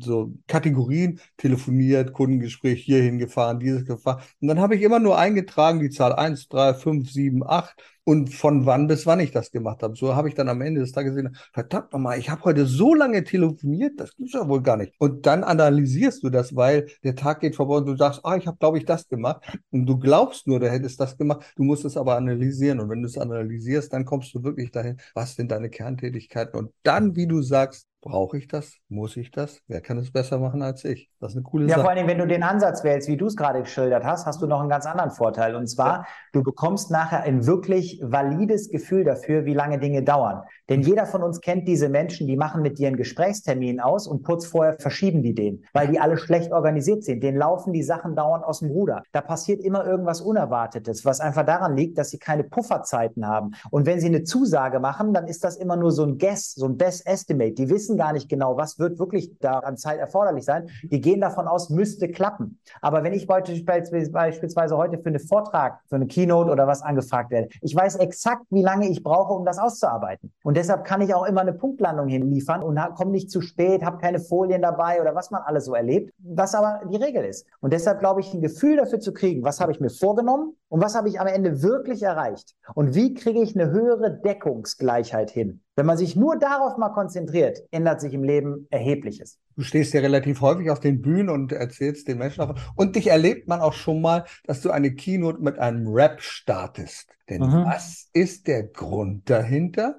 [0.47, 4.21] Kategorien telefoniert, Kundengespräch hierhin gefahren, dieses gefahren.
[4.41, 7.75] Und dann habe ich immer nur eingetragen, die Zahl 1, 3, 5, 7, 8
[8.09, 9.95] und von wann bis wann ich das gemacht habe.
[9.95, 12.95] So habe ich dann am Ende des Tages gesehen, verdammt nochmal, ich habe heute so
[12.95, 14.95] lange telefoniert, das gibt's ja wohl gar nicht.
[14.97, 18.47] Und dann analysierst du das, weil der Tag geht vorbei und du sagst, ah, ich
[18.47, 19.59] habe, glaube ich, das gemacht.
[19.69, 21.53] Und du glaubst nur, du hättest das gemacht.
[21.55, 22.79] Du musst es aber analysieren.
[22.79, 26.59] Und wenn du es analysierst, dann kommst du wirklich dahin, was sind deine Kerntätigkeiten.
[26.59, 28.77] Und dann, wie du sagst, Brauche ich das?
[28.87, 29.61] Muss ich das?
[29.67, 31.09] Wer kann es besser machen als ich?
[31.19, 31.79] Das ist eine coole ja, Sache.
[31.79, 34.41] Ja, vor allem, wenn du den Ansatz wählst, wie du es gerade geschildert hast, hast
[34.41, 35.53] du noch einen ganz anderen Vorteil.
[35.55, 36.05] Und zwar, ja.
[36.31, 40.43] du bekommst nachher ein wirklich valides Gefühl dafür, wie lange Dinge dauern.
[40.69, 44.23] Denn jeder von uns kennt diese Menschen, die machen mit dir einen Gesprächstermin aus und
[44.23, 47.23] kurz vorher verschieben die den, weil die alle schlecht organisiert sind.
[47.23, 49.03] Den laufen die Sachen dauernd aus dem Ruder.
[49.11, 53.51] Da passiert immer irgendwas Unerwartetes, was einfach daran liegt, dass sie keine Pufferzeiten haben.
[53.71, 56.65] Und wenn sie eine Zusage machen, dann ist das immer nur so ein Guess, so
[56.67, 57.53] ein Best Estimate.
[57.53, 60.69] Die wissen gar nicht genau, was wird wirklich da an Zeit erforderlich sein.
[60.83, 62.59] Die gehen davon aus, müsste klappen.
[62.81, 67.49] Aber wenn ich beispielsweise heute für einen Vortrag, für eine Keynote oder was angefragt werde,
[67.61, 70.31] ich weiß exakt, wie lange ich brauche, um das auszuarbeiten.
[70.43, 73.97] Und deshalb kann ich auch immer eine Punktlandung hinliefern und komme nicht zu spät, habe
[73.97, 77.45] keine Folien dabei oder was man alles so erlebt, was aber die Regel ist.
[77.61, 80.81] Und deshalb glaube ich, ein Gefühl dafür zu kriegen, was habe ich mir vorgenommen und
[80.81, 85.61] was habe ich am Ende wirklich erreicht und wie kriege ich eine höhere Deckungsgleichheit hin.
[85.79, 89.39] Wenn man sich nur darauf mal konzentriert, ändert sich im Leben erhebliches.
[89.55, 92.57] Du stehst ja relativ häufig auf den Bühnen und erzählst den Menschen davon.
[92.75, 97.07] Und dich erlebt man auch schon mal, dass du eine Keynote mit einem Rap startest.
[97.29, 97.63] Denn mhm.
[97.63, 99.95] was ist der Grund dahinter?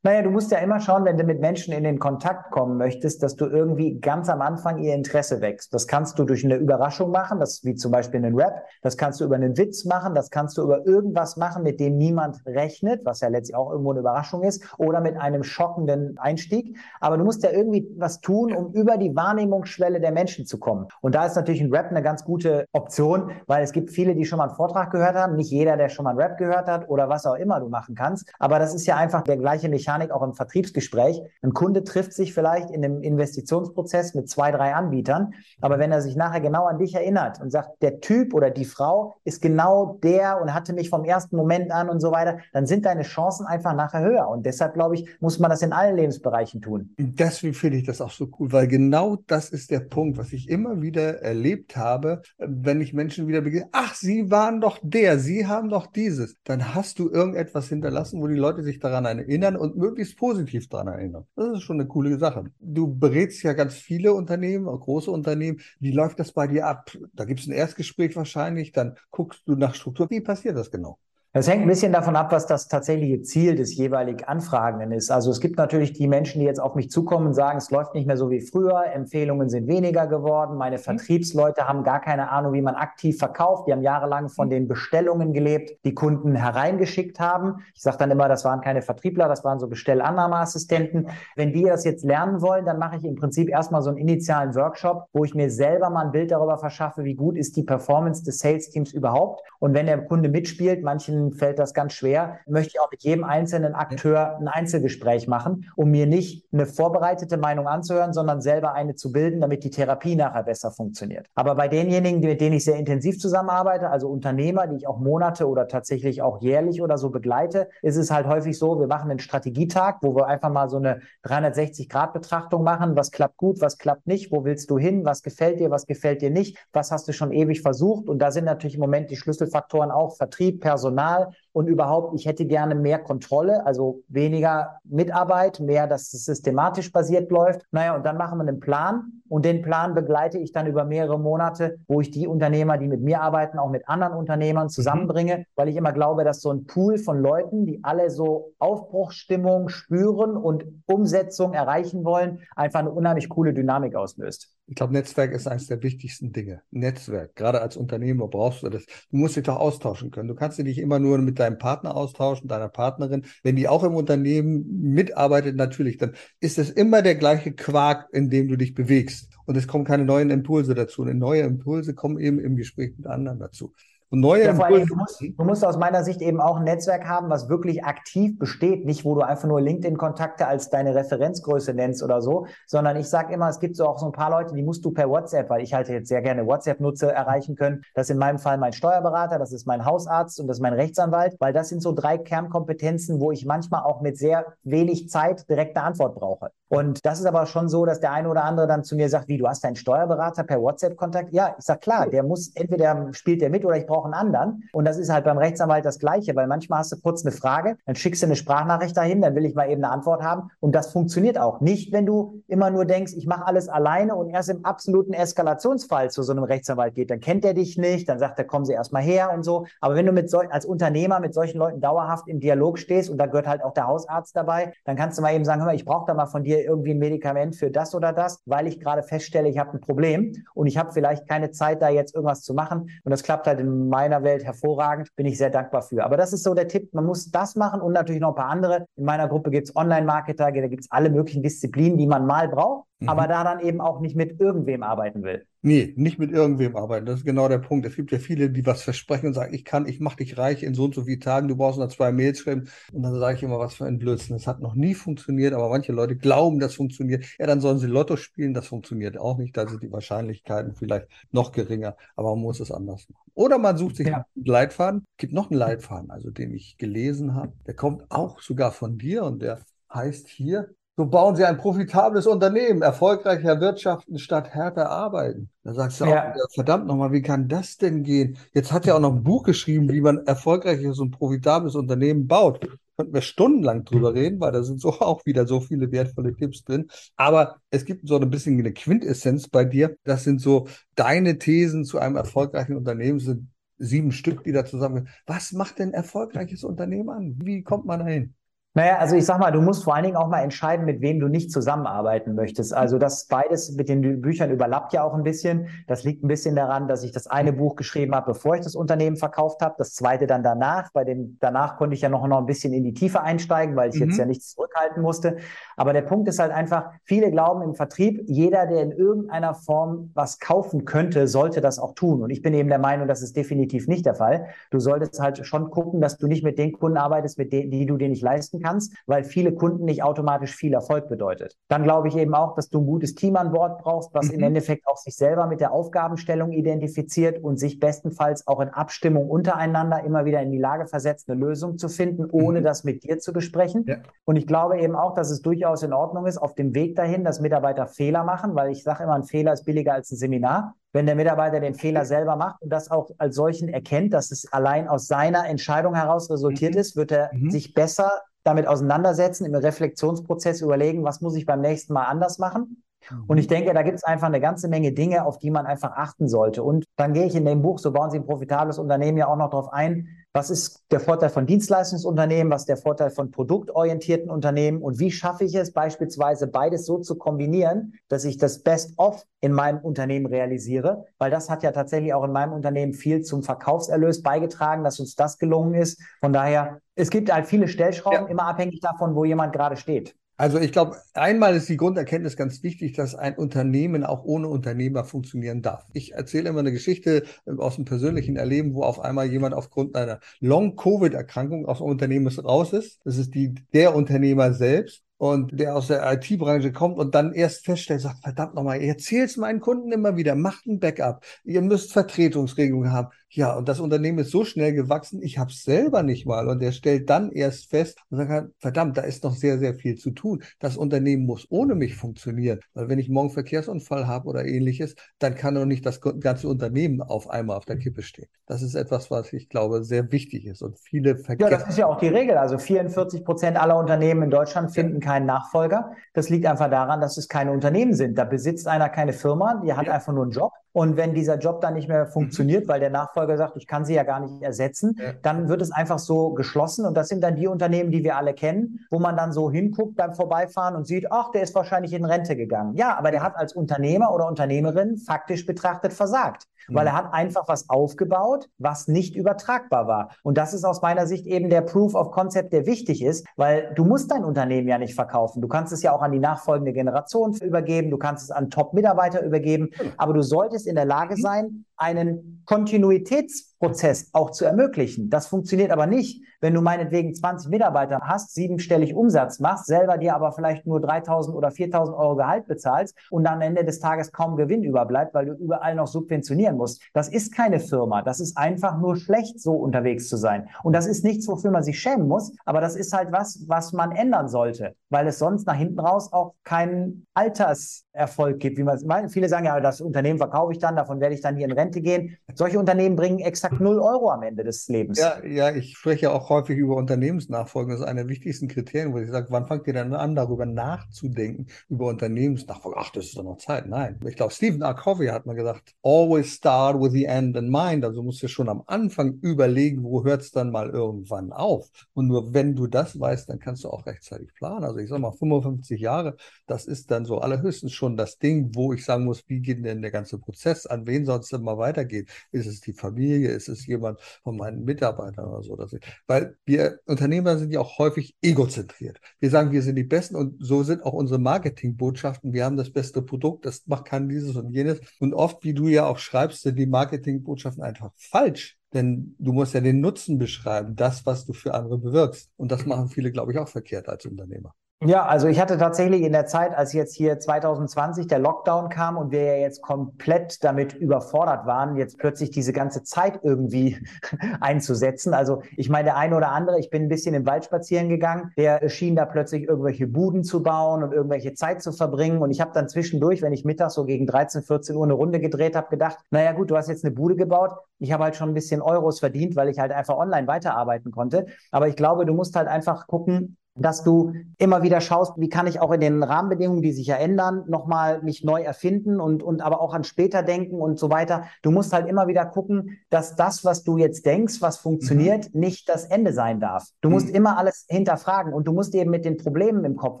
[0.02, 3.22] Naja, du musst ja immer schauen, wenn du mit Menschen in den Kontakt kommen möchtest,
[3.22, 5.74] dass du irgendwie ganz am Anfang ihr Interesse wächst.
[5.74, 8.64] Das kannst du durch eine Überraschung machen, das wie zum Beispiel einen Rap.
[8.80, 10.14] Das kannst du über einen Witz machen.
[10.14, 13.90] Das kannst du über irgendwas machen, mit dem niemand rechnet, was ja letztlich auch irgendwo
[13.90, 16.78] eine Überraschung ist, oder mit einem schockenden Einstieg.
[17.00, 20.88] Aber du musst ja irgendwie was tun, um über die Wahrnehmungsschwelle der Menschen zu kommen.
[21.02, 24.24] Und da ist natürlich ein Rap eine ganz gute Option, weil es gibt viele, die
[24.24, 25.36] schon mal einen Vortrag gehört haben.
[25.36, 27.94] Nicht jeder, der schon mal einen Rap gehört hat oder was auch immer du machen
[27.94, 28.32] kannst.
[28.38, 31.20] Aber das ist ja einfach der gleiche Mechanismus Mechanik auch im Vertriebsgespräch.
[31.42, 36.00] Ein Kunde trifft sich vielleicht in einem Investitionsprozess mit zwei, drei Anbietern, aber wenn er
[36.00, 39.98] sich nachher genau an dich erinnert und sagt, der Typ oder die Frau ist genau
[40.02, 43.46] der und hatte mich vom ersten Moment an und so weiter, dann sind deine Chancen
[43.46, 44.28] einfach nachher höher.
[44.28, 46.94] Und deshalb, glaube ich, muss man das in allen Lebensbereichen tun.
[46.98, 50.48] Deswegen finde ich das auch so cool, weil genau das ist der Punkt, was ich
[50.48, 53.68] immer wieder erlebt habe, wenn ich Menschen wieder begegne.
[53.72, 56.36] Ach, Sie waren doch der, Sie haben doch dieses.
[56.44, 60.88] Dann hast du irgendetwas hinterlassen, wo die Leute sich daran erinnern und möglichst positiv daran
[60.88, 61.26] erinnern.
[61.36, 62.44] Das ist schon eine coole Sache.
[62.60, 65.60] Du berätst ja ganz viele Unternehmen, große Unternehmen.
[65.80, 66.96] Wie läuft das bei dir ab?
[67.12, 70.08] Da gibt es ein Erstgespräch wahrscheinlich, dann guckst du nach Struktur.
[70.10, 70.98] Wie passiert das genau?
[71.32, 75.12] Es hängt ein bisschen davon ab, was das tatsächliche Ziel des jeweilig Anfragenden ist.
[75.12, 77.94] Also es gibt natürlich die Menschen, die jetzt auf mich zukommen und sagen, es läuft
[77.94, 80.80] nicht mehr so wie früher, Empfehlungen sind weniger geworden, meine mhm.
[80.80, 84.50] Vertriebsleute haben gar keine Ahnung, wie man aktiv verkauft, die haben jahrelang von mhm.
[84.50, 87.58] den Bestellungen gelebt, die Kunden hereingeschickt haben.
[87.76, 91.10] Ich sage dann immer, das waren keine Vertriebler, das waren so Bestellannahmeassistenten.
[91.36, 94.52] Wenn die das jetzt lernen wollen, dann mache ich im Prinzip erstmal so einen initialen
[94.56, 98.24] Workshop, wo ich mir selber mal ein Bild darüber verschaffe, wie gut ist die Performance
[98.24, 99.48] des Sales-Teams überhaupt.
[99.60, 103.02] Und wenn der Kunde mitspielt, manchen manchen fällt das ganz schwer, möchte ich auch mit
[103.02, 108.72] jedem einzelnen Akteur ein Einzelgespräch machen, um mir nicht eine vorbereitete Meinung anzuhören, sondern selber
[108.72, 111.26] eine zu bilden, damit die Therapie nachher besser funktioniert.
[111.34, 115.48] Aber bei denjenigen, mit denen ich sehr intensiv zusammenarbeite, also Unternehmer, die ich auch Monate
[115.48, 119.18] oder tatsächlich auch jährlich oder so begleite, ist es halt häufig so, wir machen einen
[119.18, 122.96] Strategietag, wo wir einfach mal so eine 360-Grad-Betrachtung machen.
[122.96, 126.22] Was klappt gut, was klappt nicht, wo willst du hin, was gefällt dir, was gefällt
[126.22, 128.08] dir nicht, was hast du schon ewig versucht.
[128.08, 132.26] Und da sind natürlich im Moment die Schlüsselfaktoren auch Vertrieb, Personal personal und überhaupt, ich
[132.26, 137.62] hätte gerne mehr Kontrolle, also weniger Mitarbeit, mehr, dass es systematisch basiert läuft.
[137.72, 141.18] Naja, und dann machen wir einen Plan und den Plan begleite ich dann über mehrere
[141.18, 144.70] Monate, wo ich die Unternehmer, die mit mir arbeiten, auch mit anderen Unternehmern mhm.
[144.70, 145.44] zusammenbringe, mhm.
[145.54, 150.36] weil ich immer glaube, dass so ein Pool von Leuten, die alle so Aufbruchsstimmung spüren
[150.36, 154.52] und Umsetzung erreichen wollen, einfach eine unheimlich coole Dynamik auslöst.
[154.70, 156.62] Ich glaube, Netzwerk ist eines der wichtigsten Dinge.
[156.70, 157.34] Netzwerk.
[157.34, 158.86] Gerade als Unternehmer brauchst du das.
[158.86, 160.28] Du musst dich doch austauschen können.
[160.28, 163.24] Du kannst dich nicht immer nur mit deinem Partner austauschen, deiner Partnerin.
[163.42, 168.30] Wenn die auch im Unternehmen mitarbeitet, natürlich, dann ist es immer der gleiche Quark, in
[168.30, 169.30] dem du dich bewegst.
[169.46, 171.02] Und es kommen keine neuen Impulse dazu.
[171.02, 173.72] Und neue Impulse kommen eben im Gespräch mit anderen dazu.
[174.12, 174.86] Und neue ja, Impulse.
[174.86, 178.36] Du musst, du musst aus meiner Sicht eben auch ein Netzwerk haben, was wirklich aktiv
[178.40, 183.08] besteht, nicht wo du einfach nur LinkedIn-Kontakte als deine Referenzgröße nennst oder so, sondern ich
[183.08, 185.48] sage immer, es gibt so auch so ein paar Leute, die musst du per WhatsApp,
[185.48, 187.82] weil ich halt jetzt sehr gerne WhatsApp nutze, erreichen können.
[187.94, 190.74] Das ist in meinem Fall mein Steuerberater, das ist mein Hausarzt und das ist mein
[190.74, 195.48] Rechtsanwalt, weil das sind so drei Kernkompetenzen, wo ich manchmal auch mit sehr wenig Zeit
[195.48, 196.50] direkte Antwort brauche.
[196.70, 199.26] Und das ist aber schon so, dass der eine oder andere dann zu mir sagt,
[199.26, 201.32] wie, du hast deinen Steuerberater per WhatsApp-Kontakt?
[201.32, 204.62] Ja, ich sage, klar, der muss, entweder spielt der mit oder ich brauche einen anderen.
[204.72, 207.76] Und das ist halt beim Rechtsanwalt das Gleiche, weil manchmal hast du kurz eine Frage,
[207.86, 210.50] dann schickst du eine Sprachnachricht dahin, dann will ich mal eben eine Antwort haben.
[210.60, 211.60] Und das funktioniert auch.
[211.60, 216.12] Nicht, wenn du immer nur denkst, ich mache alles alleine und erst im absoluten Eskalationsfall
[216.12, 218.74] zu so einem Rechtsanwalt geht, dann kennt er dich nicht, dann sagt er, kommen Sie
[218.74, 219.66] erstmal her und so.
[219.80, 223.18] Aber wenn du mit so, als Unternehmer mit solchen Leuten dauerhaft im Dialog stehst und
[223.18, 225.74] da gehört halt auch der Hausarzt dabei, dann kannst du mal eben sagen, hör mal,
[225.74, 228.80] ich brauche da mal von dir irgendwie ein Medikament für das oder das, weil ich
[228.80, 232.42] gerade feststelle, ich habe ein Problem und ich habe vielleicht keine Zeit, da jetzt irgendwas
[232.42, 232.90] zu machen.
[233.04, 236.04] Und das klappt halt in meiner Welt hervorragend, bin ich sehr dankbar für.
[236.04, 238.50] Aber das ist so der Tipp, man muss das machen und natürlich noch ein paar
[238.50, 238.86] andere.
[238.96, 242.48] In meiner Gruppe gibt es Online-Marketer, da gibt es alle möglichen Disziplinen, die man mal
[242.48, 243.08] braucht mhm.
[243.08, 245.46] aber da dann eben auch nicht mit irgendwem arbeiten will.
[245.62, 247.04] Nee, nicht mit irgendwem arbeiten.
[247.04, 247.84] Das ist genau der Punkt.
[247.86, 250.62] Es gibt ja viele, die was versprechen und sagen, ich kann, ich mache dich reich
[250.62, 252.68] in so und so vielen Tagen, du brauchst nur zwei Mails schreiben.
[252.92, 254.36] Und dann sage ich immer, was für ein Blödsinn.
[254.36, 257.26] Das hat noch nie funktioniert, aber manche Leute glauben, das funktioniert.
[257.38, 259.54] Ja, dann sollen sie Lotto spielen, das funktioniert auch nicht.
[259.54, 263.30] Da sind die Wahrscheinlichkeiten vielleicht noch geringer, aber man muss es anders machen.
[263.34, 264.24] Oder man sucht sich ja.
[264.34, 265.04] einen Leitfaden.
[265.12, 267.52] Es gibt noch einen Leitfaden, also den ich gelesen habe.
[267.66, 269.60] Der kommt auch sogar von dir und der
[269.92, 275.48] heißt hier so bauen Sie ein profitables Unternehmen, erfolgreicher wirtschaften statt härter arbeiten.
[275.64, 276.30] Da sagst du ja.
[276.30, 278.36] auch, verdammt nochmal, wie kann das denn gehen?
[278.52, 282.60] Jetzt hat er auch noch ein Buch geschrieben, wie man erfolgreiches und profitables Unternehmen baut.
[282.98, 286.64] Könnten wir stundenlang drüber reden, weil da sind so auch wieder so viele wertvolle Tipps
[286.64, 286.90] drin.
[287.16, 289.96] Aber es gibt so ein bisschen eine Quintessenz bei dir.
[290.04, 294.66] Das sind so deine Thesen zu einem erfolgreichen Unternehmen, das sind sieben Stück, die da
[294.66, 295.08] zusammen.
[295.24, 297.36] Was macht denn erfolgreiches Unternehmen an?
[297.38, 298.34] Wie kommt man dahin?
[298.72, 301.18] Naja, also ich sag mal, du musst vor allen Dingen auch mal entscheiden, mit wem
[301.18, 302.72] du nicht zusammenarbeiten möchtest.
[302.72, 305.66] Also das beides mit den Büchern überlappt ja auch ein bisschen.
[305.88, 308.76] Das liegt ein bisschen daran, dass ich das eine Buch geschrieben habe, bevor ich das
[308.76, 310.92] Unternehmen verkauft habe, das zweite dann danach.
[310.92, 313.90] Bei dem danach konnte ich ja noch, noch ein bisschen in die Tiefe einsteigen, weil
[313.90, 314.06] ich mhm.
[314.06, 315.38] jetzt ja nichts zurückhalten musste.
[315.76, 320.12] Aber der Punkt ist halt einfach, viele glauben im Vertrieb, jeder, der in irgendeiner Form
[320.14, 322.22] was kaufen könnte, sollte das auch tun.
[322.22, 324.46] Und ich bin eben der Meinung, das ist definitiv nicht der Fall.
[324.70, 327.84] Du solltest halt schon gucken, dass du nicht mit den Kunden arbeitest, mit denen, die
[327.84, 331.56] du dir nicht leisten kannst, weil viele Kunden nicht automatisch viel Erfolg bedeutet.
[331.68, 334.34] Dann glaube ich eben auch, dass du ein gutes Team an Bord brauchst, was mhm.
[334.34, 339.28] im Endeffekt auch sich selber mit der Aufgabenstellung identifiziert und sich bestenfalls auch in Abstimmung
[339.28, 342.64] untereinander immer wieder in die Lage versetzt, eine Lösung zu finden, ohne mhm.
[342.64, 343.84] das mit dir zu besprechen.
[343.86, 343.96] Ja.
[344.24, 347.24] Und ich glaube eben auch, dass es durchaus in Ordnung ist, auf dem Weg dahin,
[347.24, 350.74] dass Mitarbeiter Fehler machen, weil ich sage immer, ein Fehler ist billiger als ein Seminar
[350.92, 354.52] wenn der Mitarbeiter den Fehler selber macht und das auch als solchen erkennt, dass es
[354.52, 356.80] allein aus seiner Entscheidung heraus resultiert mhm.
[356.80, 357.50] ist, wird er mhm.
[357.50, 358.10] sich besser
[358.42, 362.82] damit auseinandersetzen, im Reflexionsprozess überlegen, was muss ich beim nächsten Mal anders machen.
[363.10, 363.24] Mhm.
[363.26, 365.92] Und ich denke, da gibt es einfach eine ganze Menge Dinge, auf die man einfach
[365.92, 366.62] achten sollte.
[366.62, 369.36] Und dann gehe ich in dem Buch, so bauen Sie ein profitables Unternehmen, ja auch
[369.36, 372.52] noch darauf ein, was ist der Vorteil von Dienstleistungsunternehmen?
[372.52, 374.80] Was ist der Vorteil von produktorientierten Unternehmen?
[374.80, 379.52] Und wie schaffe ich es beispielsweise beides so zu kombinieren, dass ich das Best-of in
[379.52, 381.06] meinem Unternehmen realisiere?
[381.18, 385.16] Weil das hat ja tatsächlich auch in meinem Unternehmen viel zum Verkaufserlös beigetragen, dass uns
[385.16, 386.00] das gelungen ist.
[386.20, 388.28] Von daher, es gibt halt viele Stellschrauben, ja.
[388.28, 390.14] immer abhängig davon, wo jemand gerade steht.
[390.40, 395.04] Also ich glaube, einmal ist die Grunderkenntnis ganz wichtig, dass ein Unternehmen auch ohne Unternehmer
[395.04, 395.84] funktionieren darf.
[395.92, 397.24] Ich erzähle immer eine Geschichte
[397.58, 402.72] aus dem persönlichen Erleben, wo auf einmal jemand aufgrund einer Long-Covid-Erkrankung aus dem Unternehmen raus
[402.72, 403.00] ist.
[403.04, 407.66] Das ist die, der Unternehmer selbst und der aus der IT-Branche kommt und dann erst
[407.66, 411.60] feststellt, sagt, verdammt nochmal, ihr erzählt es meinen Kunden immer wieder, macht ein Backup, ihr
[411.60, 413.08] müsst Vertretungsregelungen haben.
[413.32, 416.48] Ja, und das Unternehmen ist so schnell gewachsen, ich habe es selber nicht mal.
[416.48, 419.94] Und er stellt dann erst fest und sagt, verdammt, da ist noch sehr, sehr viel
[419.96, 420.42] zu tun.
[420.58, 422.58] Das Unternehmen muss ohne mich funktionieren.
[422.74, 427.02] Weil wenn ich morgen Verkehrsunfall habe oder ähnliches, dann kann doch nicht das ganze Unternehmen
[427.02, 428.26] auf einmal auf der Kippe stehen.
[428.46, 430.60] Das ist etwas, was ich glaube, sehr wichtig ist.
[430.62, 431.52] Und viele vergessen.
[431.52, 432.36] Ja, das ist ja auch die Regel.
[432.36, 435.92] Also 44 Prozent aller Unternehmen in Deutschland finden keinen Nachfolger.
[436.12, 438.16] Das liegt einfach daran, dass es keine Unternehmen sind.
[438.16, 439.94] Da besitzt einer keine Firma, die hat ja.
[439.94, 440.52] einfach nur einen Job.
[440.72, 442.10] Und wenn dieser Job dann nicht mehr mhm.
[442.10, 445.12] funktioniert, weil der Nachfolger sagt, ich kann sie ja gar nicht ersetzen, ja.
[445.22, 446.86] dann wird es einfach so geschlossen.
[446.86, 449.96] Und das sind dann die Unternehmen, die wir alle kennen, wo man dann so hinguckt
[449.96, 452.74] beim Vorbeifahren und sieht, ach, der ist wahrscheinlich in Rente gegangen.
[452.74, 456.74] Ja, aber der hat als Unternehmer oder Unternehmerin faktisch betrachtet versagt, mhm.
[456.74, 460.10] weil er hat einfach was aufgebaut, was nicht übertragbar war.
[460.22, 463.72] Und das ist aus meiner Sicht eben der Proof of Concept, der wichtig ist, weil
[463.74, 465.40] du musst dein Unternehmen ja nicht verkaufen.
[465.42, 469.22] Du kannst es ja auch an die nachfolgende Generation übergeben, du kannst es an Top-Mitarbeiter
[469.22, 469.90] übergeben, genau.
[469.96, 471.20] aber du solltest solltest in der Lage mhm.
[471.20, 475.08] sein, einen Kontinuitätsprozess auch zu ermöglichen.
[475.08, 480.14] Das funktioniert aber nicht, wenn du meinetwegen 20 Mitarbeiter hast, siebenstellig Umsatz machst, selber dir
[480.14, 484.36] aber vielleicht nur 3000 oder 4000 Euro Gehalt bezahlst und am Ende des Tages kaum
[484.36, 486.82] Gewinn überbleibt, weil du überall noch subventionieren musst.
[486.92, 488.02] Das ist keine Firma.
[488.02, 490.48] Das ist einfach nur schlecht, so unterwegs zu sein.
[490.62, 493.72] Und das ist nichts, wofür man sich schämen muss, aber das ist halt was, was
[493.72, 499.08] man ändern sollte, weil es sonst nach hinten raus auch keinen Alterserfolg gibt, wie man.
[499.08, 501.69] Viele sagen ja, das Unternehmen verkaufe ich dann, davon werde ich dann hier in Rente
[501.70, 502.16] Rente gehen.
[502.34, 504.98] Solche Unternehmen bringen exakt null Euro am Ende des Lebens.
[504.98, 507.72] Ja, ja, ich spreche auch häufig über Unternehmensnachfolge.
[507.72, 510.46] Das ist einer der wichtigsten Kriterien, wo ich sage, wann fangt ihr denn an, darüber
[510.46, 512.76] nachzudenken, über Unternehmensnachfolge?
[512.78, 513.66] Ach, das ist doch noch Zeit.
[513.66, 513.98] Nein.
[514.06, 514.74] Ich glaube, Stephen R.
[514.74, 517.84] Covey hat mal gesagt, always start with the end in mind.
[517.84, 521.68] Also musst du schon am Anfang überlegen, wo hört es dann mal irgendwann auf.
[521.94, 524.64] Und nur wenn du das weißt, dann kannst du auch rechtzeitig planen.
[524.64, 528.72] Also ich sage mal, 55 Jahre, das ist dann so allerhöchstens schon das Ding, wo
[528.72, 530.86] ich sagen muss, wie geht denn der ganze Prozess an?
[530.86, 532.08] Wen sollst du mal weitergeht.
[532.32, 533.30] Ist es die Familie?
[533.30, 535.54] Ist es jemand von meinen Mitarbeitern oder so?
[535.54, 538.98] Dass ich, weil wir Unternehmer sind ja auch häufig egozentriert.
[539.20, 542.32] Wir sagen, wir sind die Besten und so sind auch unsere Marketingbotschaften.
[542.32, 544.80] Wir haben das beste Produkt, das macht kann dieses und jenes.
[545.00, 548.56] Und oft, wie du ja auch schreibst, sind die Marketingbotschaften einfach falsch.
[548.72, 552.30] Denn du musst ja den Nutzen beschreiben, das, was du für andere bewirkst.
[552.36, 554.54] Und das machen viele, glaube ich, auch verkehrt als Unternehmer.
[554.82, 558.96] Ja, also ich hatte tatsächlich in der Zeit, als jetzt hier 2020 der Lockdown kam
[558.96, 563.76] und wir ja jetzt komplett damit überfordert waren, jetzt plötzlich diese ganze Zeit irgendwie
[564.40, 565.12] einzusetzen.
[565.12, 568.32] Also ich meine, der eine oder andere, ich bin ein bisschen im Wald spazieren gegangen,
[568.38, 572.22] der schien da plötzlich irgendwelche Buden zu bauen und irgendwelche Zeit zu verbringen.
[572.22, 575.20] Und ich habe dann zwischendurch, wenn ich mittags so gegen 13, 14 Uhr eine Runde
[575.20, 577.52] gedreht habe, gedacht, naja gut, du hast jetzt eine Bude gebaut.
[577.80, 581.26] Ich habe halt schon ein bisschen Euros verdient, weil ich halt einfach online weiterarbeiten konnte.
[581.50, 585.46] Aber ich glaube, du musst halt einfach gucken, dass du immer wieder schaust, wie kann
[585.46, 589.42] ich auch in den Rahmenbedingungen, die sich ja ändern, nochmal mich neu erfinden und, und
[589.42, 591.24] aber auch an später denken und so weiter.
[591.42, 595.40] Du musst halt immer wieder gucken, dass das, was du jetzt denkst, was funktioniert, mhm.
[595.40, 596.68] nicht das Ende sein darf.
[596.80, 596.94] Du mhm.
[596.94, 600.00] musst immer alles hinterfragen und du musst eben mit den Problemen im Kopf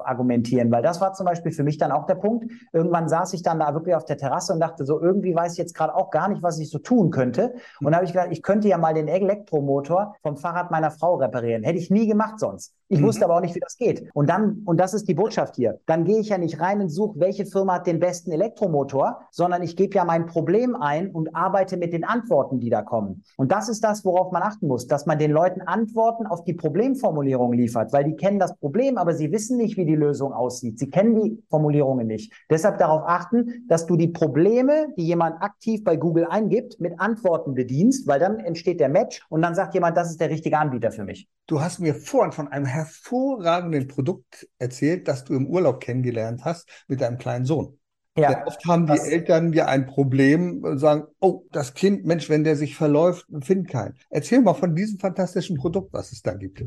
[0.00, 2.50] argumentieren, weil das war zum Beispiel für mich dann auch der Punkt.
[2.72, 5.58] Irgendwann saß ich dann da wirklich auf der Terrasse und dachte so, irgendwie weiß ich
[5.58, 7.54] jetzt gerade auch gar nicht, was ich so tun könnte.
[7.80, 11.16] Und da habe ich gedacht, ich könnte ja mal den Elektromotor vom Fahrrad meiner Frau
[11.16, 11.62] reparieren.
[11.62, 12.74] Hätte ich nie gemacht sonst.
[12.88, 13.04] Ich mhm.
[13.04, 14.08] wusste aber auch nicht, wie das geht.
[14.14, 16.88] Und dann, und das ist die Botschaft hier, dann gehe ich ja nicht rein und
[16.88, 21.34] suche, welche Firma hat den besten Elektromotor, sondern ich gebe ja mein Problem ein und
[21.34, 23.22] arbeite mit den Antworten, die da kommen.
[23.36, 26.54] Und das ist das, worauf man achten muss, dass man den Leuten Antworten auf die
[26.54, 30.78] Problemformulierung liefert, weil die kennen das Problem, aber sie wissen nicht, wie die Lösung aussieht.
[30.78, 32.32] Sie kennen die Formulierungen nicht.
[32.50, 37.54] Deshalb darauf achten, dass du die Probleme, die jemand aktiv bei Google eingibt, mit Antworten
[37.54, 40.90] bedienst, weil dann entsteht der Match und dann sagt jemand, das ist der richtige Anbieter
[40.90, 41.28] für mich.
[41.46, 43.39] Du hast mir vorhin von einem hervorragenden
[43.88, 47.78] Produkt erzählt, das du im Urlaub kennengelernt hast mit deinem kleinen Sohn.
[48.16, 52.28] Ja, Denn oft haben die Eltern ja ein Problem und sagen, oh, das Kind, Mensch,
[52.28, 53.94] wenn der sich verläuft, findet keinen.
[54.10, 56.62] Erzähl mal von diesem fantastischen Produkt, was es da gibt.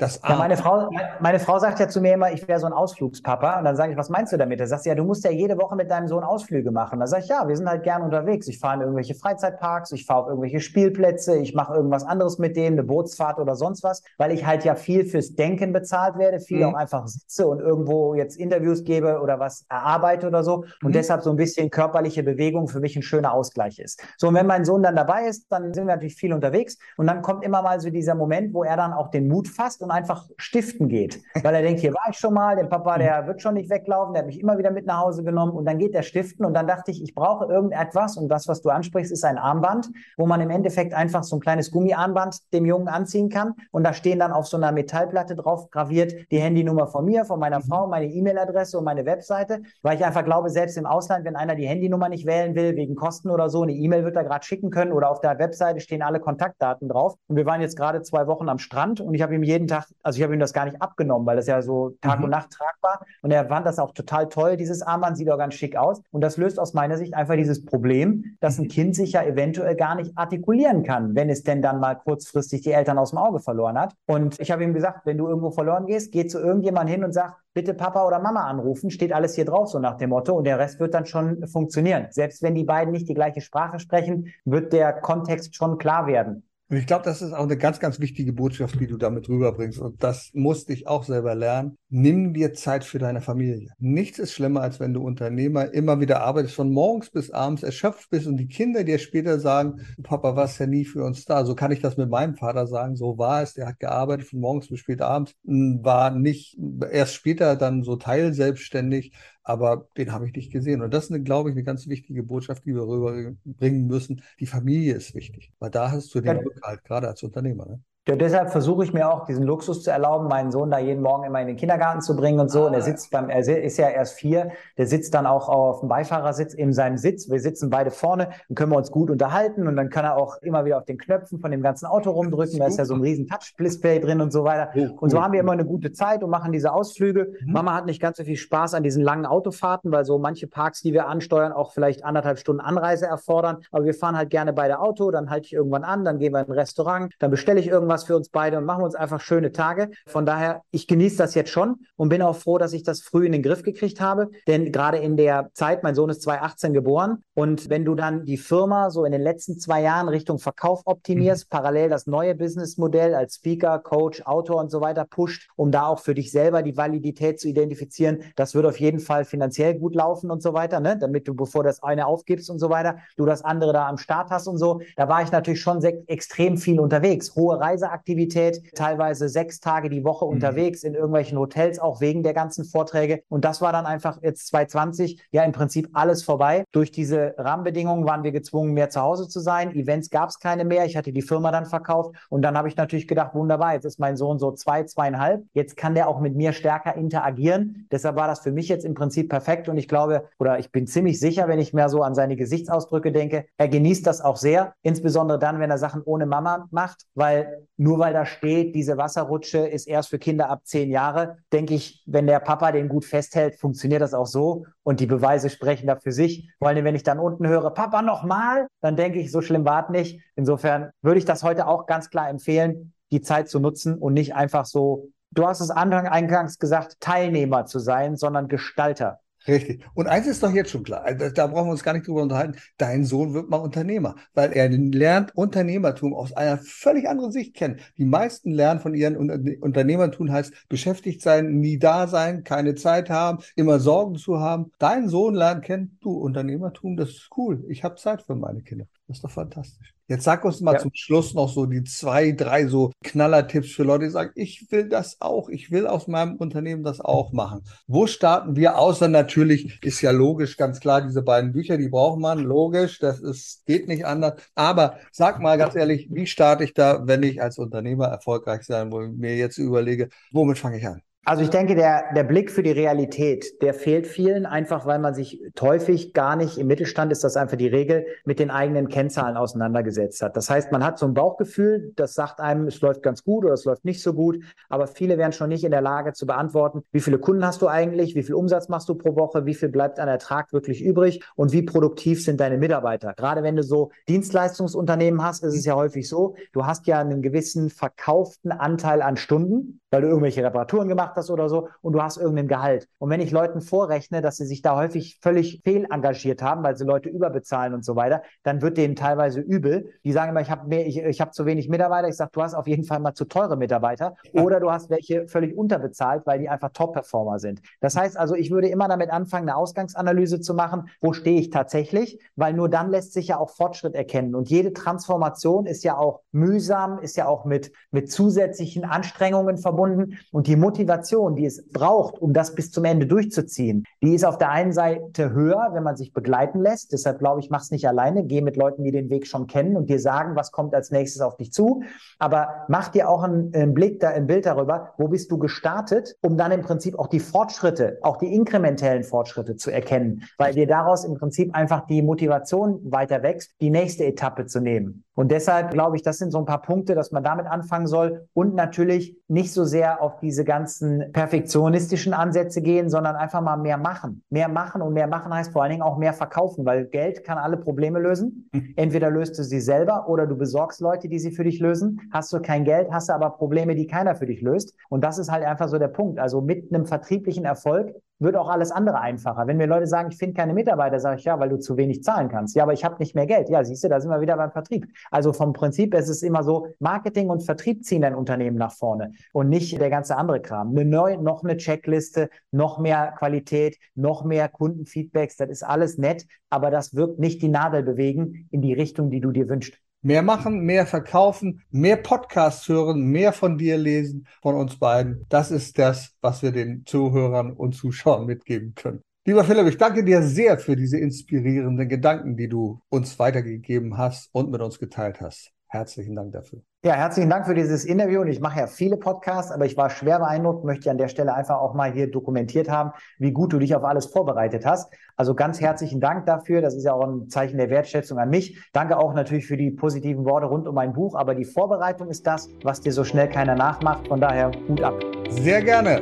[0.00, 0.88] Das ja, meine, Frau,
[1.20, 3.58] meine Frau sagt ja zu mir immer, ich wäre so ein Ausflugspapa.
[3.58, 4.58] Und dann sage ich, was meinst du damit?
[4.58, 7.00] Da sagt sie, ja, du musst ja jede Woche mit deinem Sohn Ausflüge machen.
[7.00, 8.48] Da sage ich, ja, wir sind halt gern unterwegs.
[8.48, 12.56] Ich fahre in irgendwelche Freizeitparks, ich fahre auf irgendwelche Spielplätze, ich mache irgendwas anderes mit
[12.56, 16.40] dem, eine Bootsfahrt oder sonst was, weil ich halt ja viel fürs Denken bezahlt werde,
[16.40, 16.74] viel mhm.
[16.74, 20.64] auch einfach sitze und irgendwo jetzt Interviews gebe oder was erarbeite oder so.
[20.82, 20.92] Und mhm.
[20.92, 24.02] deshalb so ein bisschen körperliche Bewegung für mich ein schöner Ausgleich ist.
[24.16, 26.78] So, und wenn mein Sohn dann dabei ist, dann sind wir natürlich viel unterwegs.
[26.96, 29.82] Und dann kommt immer mal so dieser Moment, wo er dann auch den Mut fasst
[29.82, 31.20] und und einfach stiften geht.
[31.42, 34.14] Weil er denkt, hier war ich schon mal, der Papa, der wird schon nicht weglaufen,
[34.14, 36.54] der hat mich immer wieder mit nach Hause genommen und dann geht der stiften und
[36.54, 40.26] dann dachte ich, ich brauche irgendetwas und das, was du ansprichst, ist ein Armband, wo
[40.26, 44.18] man im Endeffekt einfach so ein kleines Gummiarmband dem Jungen anziehen kann und da stehen
[44.18, 47.64] dann auf so einer Metallplatte drauf graviert die Handynummer von mir, von meiner mhm.
[47.64, 51.54] Frau, meine E-Mail-Adresse und meine Webseite, weil ich einfach glaube, selbst im Ausland, wenn einer
[51.54, 54.70] die Handynummer nicht wählen will, wegen Kosten oder so, eine E-Mail wird er gerade schicken
[54.70, 57.16] können oder auf der Webseite stehen alle Kontaktdaten drauf.
[57.26, 59.79] Und wir waren jetzt gerade zwei Wochen am Strand und ich habe ihm jeden Tag,
[60.02, 62.24] also ich habe ihm das gar nicht abgenommen, weil das ja so Tag mhm.
[62.24, 65.54] und Nacht tragbar und er fand das auch total toll, dieses Armband sieht auch ganz
[65.54, 68.68] schick aus und das löst aus meiner Sicht einfach dieses Problem, dass ein mhm.
[68.68, 72.72] Kind sich ja eventuell gar nicht artikulieren kann, wenn es denn dann mal kurzfristig die
[72.72, 73.94] Eltern aus dem Auge verloren hat.
[74.06, 77.12] Und ich habe ihm gesagt, wenn du irgendwo verloren gehst, geh zu irgendjemandem hin und
[77.12, 80.44] sag, bitte Papa oder Mama anrufen, steht alles hier drauf, so nach dem Motto, und
[80.44, 82.06] der Rest wird dann schon funktionieren.
[82.10, 86.44] Selbst wenn die beiden nicht die gleiche Sprache sprechen, wird der Kontext schon klar werden.
[86.70, 89.80] Und ich glaube, das ist auch eine ganz, ganz wichtige Botschaft, die du damit rüberbringst.
[89.80, 91.76] Und das musste ich auch selber lernen.
[91.88, 93.70] Nimm dir Zeit für deine Familie.
[93.80, 98.08] Nichts ist schlimmer, als wenn du Unternehmer immer wieder arbeitest, von morgens bis abends erschöpft
[98.10, 101.44] bist und die Kinder dir später sagen, Papa, warst ja nie für uns da.
[101.44, 102.94] So kann ich das mit meinem Vater sagen.
[102.94, 103.54] So war es.
[103.54, 106.56] Der hat gearbeitet von morgens bis spät abends, war nicht
[106.92, 109.12] erst später dann so teilselbstständig
[109.50, 110.80] aber den habe ich nicht gesehen.
[110.80, 114.22] Und das ist, eine, glaube ich, eine ganz wichtige Botschaft, die wir rüberbringen müssen.
[114.38, 116.42] Die Familie ist wichtig, weil da hast du den ja.
[116.42, 117.66] Rückhalt, gerade als Unternehmer.
[117.66, 117.80] Ne?
[118.08, 121.24] Ja, deshalb versuche ich mir auch diesen Luxus zu erlauben, meinen Sohn da jeden Morgen
[121.24, 122.64] immer in den Kindergarten zu bringen und so.
[122.64, 125.80] Ah, und er sitzt beim, er ist ja erst vier, der sitzt dann auch auf
[125.80, 127.30] dem Beifahrersitz in seinem Sitz.
[127.30, 130.38] Wir sitzen beide vorne und können wir uns gut unterhalten und dann kann er auch
[130.40, 132.58] immer wieder auf den Knöpfen von dem ganzen Auto rumdrücken.
[132.58, 134.70] Da ist ja so ein riesen Touch-Display drin und so weiter.
[134.98, 137.34] Und so haben wir immer eine gute Zeit und machen diese Ausflüge.
[137.44, 137.52] Mhm.
[137.52, 140.80] Mama hat nicht ganz so viel Spaß an diesen langen Autofahrten, weil so manche Parks,
[140.80, 143.58] die wir ansteuern, auch vielleicht anderthalb Stunden Anreise erfordern.
[143.70, 146.40] Aber wir fahren halt gerne beide Auto, dann halte ich irgendwann an, dann gehen wir
[146.40, 149.52] in ein Restaurant, dann bestelle ich irgendwas für uns beide und machen uns einfach schöne
[149.52, 149.90] Tage.
[150.06, 153.26] Von daher, ich genieße das jetzt schon und bin auch froh, dass ich das früh
[153.26, 154.30] in den Griff gekriegt habe.
[154.46, 158.36] Denn gerade in der Zeit, mein Sohn ist 2018 geboren und wenn du dann die
[158.36, 161.56] Firma so in den letzten zwei Jahren Richtung Verkauf optimierst, mhm.
[161.56, 166.00] parallel das neue Businessmodell als Speaker, Coach, Autor und so weiter pusht, um da auch
[166.00, 170.30] für dich selber die Validität zu identifizieren, das wird auf jeden Fall finanziell gut laufen
[170.30, 170.98] und so weiter, ne?
[170.98, 174.30] damit du, bevor das eine aufgibst und so weiter, du das andere da am Start
[174.30, 174.80] hast und so.
[174.96, 177.34] Da war ich natürlich schon extrem viel unterwegs.
[177.34, 180.32] Hohe Reiseaktivität, teilweise sechs Tage die Woche mhm.
[180.32, 183.22] unterwegs in irgendwelchen Hotels, auch wegen der ganzen Vorträge.
[183.28, 186.64] Und das war dann einfach jetzt 2020 ja im Prinzip alles vorbei.
[186.72, 189.74] Durch diese Rahmenbedingungen waren wir gezwungen, mehr zu Hause zu sein.
[189.74, 190.84] Events gab es keine mehr.
[190.84, 192.14] Ich hatte die Firma dann verkauft.
[192.28, 195.44] Und dann habe ich natürlich gedacht, wunderbar, jetzt ist mein Sohn so zwei, zweieinhalb.
[195.54, 197.86] Jetzt kann der auch mit mir stärker interagieren.
[197.90, 199.68] Deshalb war das für mich jetzt im Prinzip perfekt.
[199.68, 203.12] Und ich glaube, oder ich bin ziemlich sicher, wenn ich mehr so an seine Gesichtsausdrücke
[203.12, 204.74] denke, er genießt das auch sehr.
[204.82, 209.60] Insbesondere dann, wenn er Sachen ohne Mama macht, weil nur weil da steht, diese Wasserrutsche
[209.60, 213.54] ist erst für Kinder ab zehn Jahre, denke ich, wenn der Papa den gut festhält,
[213.54, 214.66] funktioniert das auch so.
[214.82, 216.50] Und die Beweise sprechen da für sich.
[216.58, 219.84] Vor allem, wenn ich dann unten höre, Papa nochmal, dann denke ich, so schlimm war
[219.84, 220.20] es nicht.
[220.36, 224.34] Insofern würde ich das heute auch ganz klar empfehlen, die Zeit zu nutzen und nicht
[224.34, 229.20] einfach so, du hast es eingangs gesagt, Teilnehmer zu sein, sondern Gestalter.
[229.48, 229.82] Richtig.
[229.94, 232.22] Und eins ist doch jetzt schon klar, also da brauchen wir uns gar nicht drüber
[232.22, 237.54] unterhalten, dein Sohn wird mal Unternehmer, weil er lernt Unternehmertum aus einer völlig anderen Sicht
[237.54, 237.80] kennen.
[237.96, 239.16] Die meisten lernen von ihren
[239.60, 244.72] Unternehmertum heißt beschäftigt sein, nie da sein, keine Zeit haben, immer Sorgen zu haben.
[244.78, 247.64] Dein Sohn lernt kennen, du Unternehmertum, das ist cool.
[247.68, 248.86] Ich habe Zeit für meine Kinder.
[249.10, 249.92] Das ist doch fantastisch.
[250.06, 250.78] Jetzt sag uns mal ja.
[250.78, 254.88] zum Schluss noch so die zwei, drei so Knallertipps für Leute, die sagen, ich will
[254.88, 257.62] das auch, ich will aus meinem Unternehmen das auch machen.
[257.88, 258.78] Wo starten wir?
[258.78, 263.18] Außer natürlich ist ja logisch, ganz klar, diese beiden Bücher, die braucht man, logisch, das
[263.18, 264.40] ist, geht nicht anders.
[264.54, 268.92] Aber sag mal ganz ehrlich, wie starte ich da, wenn ich als Unternehmer erfolgreich sein
[268.92, 271.02] will, mir jetzt überlege, womit fange ich an?
[271.26, 275.12] Also ich denke, der, der Blick für die Realität, der fehlt vielen, einfach weil man
[275.12, 279.36] sich häufig gar nicht, im Mittelstand ist das einfach die Regel, mit den eigenen Kennzahlen
[279.36, 280.34] auseinandergesetzt hat.
[280.34, 283.52] Das heißt, man hat so ein Bauchgefühl, das sagt einem, es läuft ganz gut oder
[283.52, 286.84] es läuft nicht so gut, aber viele wären schon nicht in der Lage zu beantworten,
[286.90, 289.68] wie viele Kunden hast du eigentlich, wie viel Umsatz machst du pro Woche, wie viel
[289.68, 293.12] bleibt an Ertrag wirklich übrig und wie produktiv sind deine Mitarbeiter.
[293.14, 297.20] Gerade wenn du so Dienstleistungsunternehmen hast, ist es ja häufig so, du hast ja einen
[297.20, 302.02] gewissen verkauften Anteil an Stunden, weil du irgendwelche Reparaturen gemacht hast oder so und du
[302.02, 302.88] hast irgendein Gehalt.
[302.98, 306.76] Und wenn ich Leuten vorrechne, dass sie sich da häufig völlig fehl engagiert haben, weil
[306.76, 309.90] sie Leute überbezahlen und so weiter, dann wird denen teilweise übel.
[310.04, 312.08] Die sagen immer, ich habe mehr, ich, ich habe zu wenig Mitarbeiter.
[312.08, 315.26] Ich sage, du hast auf jeden Fall mal zu teure Mitarbeiter oder du hast welche
[315.28, 317.60] völlig unterbezahlt, weil die einfach Top-Performer sind.
[317.80, 320.88] Das heißt also, ich würde immer damit anfangen, eine Ausgangsanalyse zu machen.
[321.00, 322.20] Wo stehe ich tatsächlich?
[322.36, 324.34] Weil nur dann lässt sich ja auch Fortschritt erkennen.
[324.34, 330.18] Und jede Transformation ist ja auch mühsam, ist ja auch mit, mit zusätzlichen Anstrengungen verbunden.
[330.32, 334.38] Und die Motivation, die es braucht, um das bis zum Ende durchzuziehen, die ist auf
[334.38, 336.92] der einen Seite höher, wenn man sich begleiten lässt.
[336.92, 338.24] Deshalb glaube ich, mach es nicht alleine.
[338.24, 341.22] Geh mit Leuten, die den Weg schon kennen und dir sagen, was kommt als nächstes
[341.22, 341.82] auf dich zu.
[342.18, 346.16] Aber mach dir auch einen, einen Blick, da, ein Bild darüber, wo bist du gestartet,
[346.22, 350.66] um dann im Prinzip auch die Fortschritte, auch die inkrementellen Fortschritte zu erkennen, weil dir
[350.66, 355.04] daraus im Prinzip einfach die Motivation weiter wächst, die nächste Etappe zu nehmen.
[355.20, 358.26] Und deshalb glaube ich, das sind so ein paar Punkte, dass man damit anfangen soll
[358.32, 363.76] und natürlich nicht so sehr auf diese ganzen perfektionistischen Ansätze gehen, sondern einfach mal mehr
[363.76, 364.24] machen.
[364.30, 367.36] Mehr machen und mehr machen heißt vor allen Dingen auch mehr verkaufen, weil Geld kann
[367.36, 368.48] alle Probleme lösen.
[368.54, 368.72] Mhm.
[368.76, 372.00] Entweder löst du sie selber oder du besorgst Leute, die sie für dich lösen.
[372.10, 374.74] Hast du kein Geld, hast du aber Probleme, die keiner für dich löst.
[374.88, 376.18] Und das ist halt einfach so der Punkt.
[376.18, 379.46] Also mit einem vertrieblichen Erfolg wird auch alles andere einfacher.
[379.46, 382.02] Wenn mir Leute sagen, ich finde keine Mitarbeiter, sage ich ja, weil du zu wenig
[382.02, 382.54] zahlen kannst.
[382.54, 383.48] Ja, aber ich habe nicht mehr Geld.
[383.48, 384.86] Ja, siehst du, da sind wir wieder beim Vertrieb.
[385.10, 389.12] Also vom Prinzip ist es immer so, Marketing und Vertrieb ziehen dein Unternehmen nach vorne
[389.32, 390.70] und nicht der ganze andere Kram.
[390.70, 396.26] Eine neue, noch eine Checkliste, noch mehr Qualität, noch mehr Kundenfeedbacks, das ist alles nett,
[396.50, 399.78] aber das wird nicht die Nadel bewegen in die Richtung, die du dir wünschst.
[400.02, 405.26] Mehr machen, mehr verkaufen, mehr Podcasts hören, mehr von dir lesen, von uns beiden.
[405.28, 409.02] Das ist das, was wir den Zuhörern und Zuschauern mitgeben können.
[409.26, 414.30] Lieber Philipp, ich danke dir sehr für diese inspirierenden Gedanken, die du uns weitergegeben hast
[414.32, 415.52] und mit uns geteilt hast.
[415.68, 416.62] Herzlichen Dank dafür.
[416.82, 418.22] Ja, herzlichen Dank für dieses Interview.
[418.22, 421.34] Und ich mache ja viele Podcasts, aber ich war schwer beeindruckt, möchte an der Stelle
[421.34, 424.90] einfach auch mal hier dokumentiert haben, wie gut du dich auf alles vorbereitet hast.
[425.14, 426.62] Also ganz herzlichen Dank dafür.
[426.62, 428.58] Das ist ja auch ein Zeichen der Wertschätzung an mich.
[428.72, 431.16] Danke auch natürlich für die positiven Worte rund um mein Buch.
[431.16, 434.08] Aber die Vorbereitung ist das, was dir so schnell keiner nachmacht.
[434.08, 434.94] Von daher Hut ab.
[435.28, 436.00] Sehr gerne.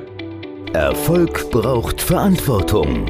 [0.75, 3.05] Erfolg braucht Verantwortung.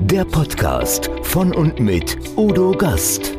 [0.00, 3.38] Der Podcast von und mit Udo Gast.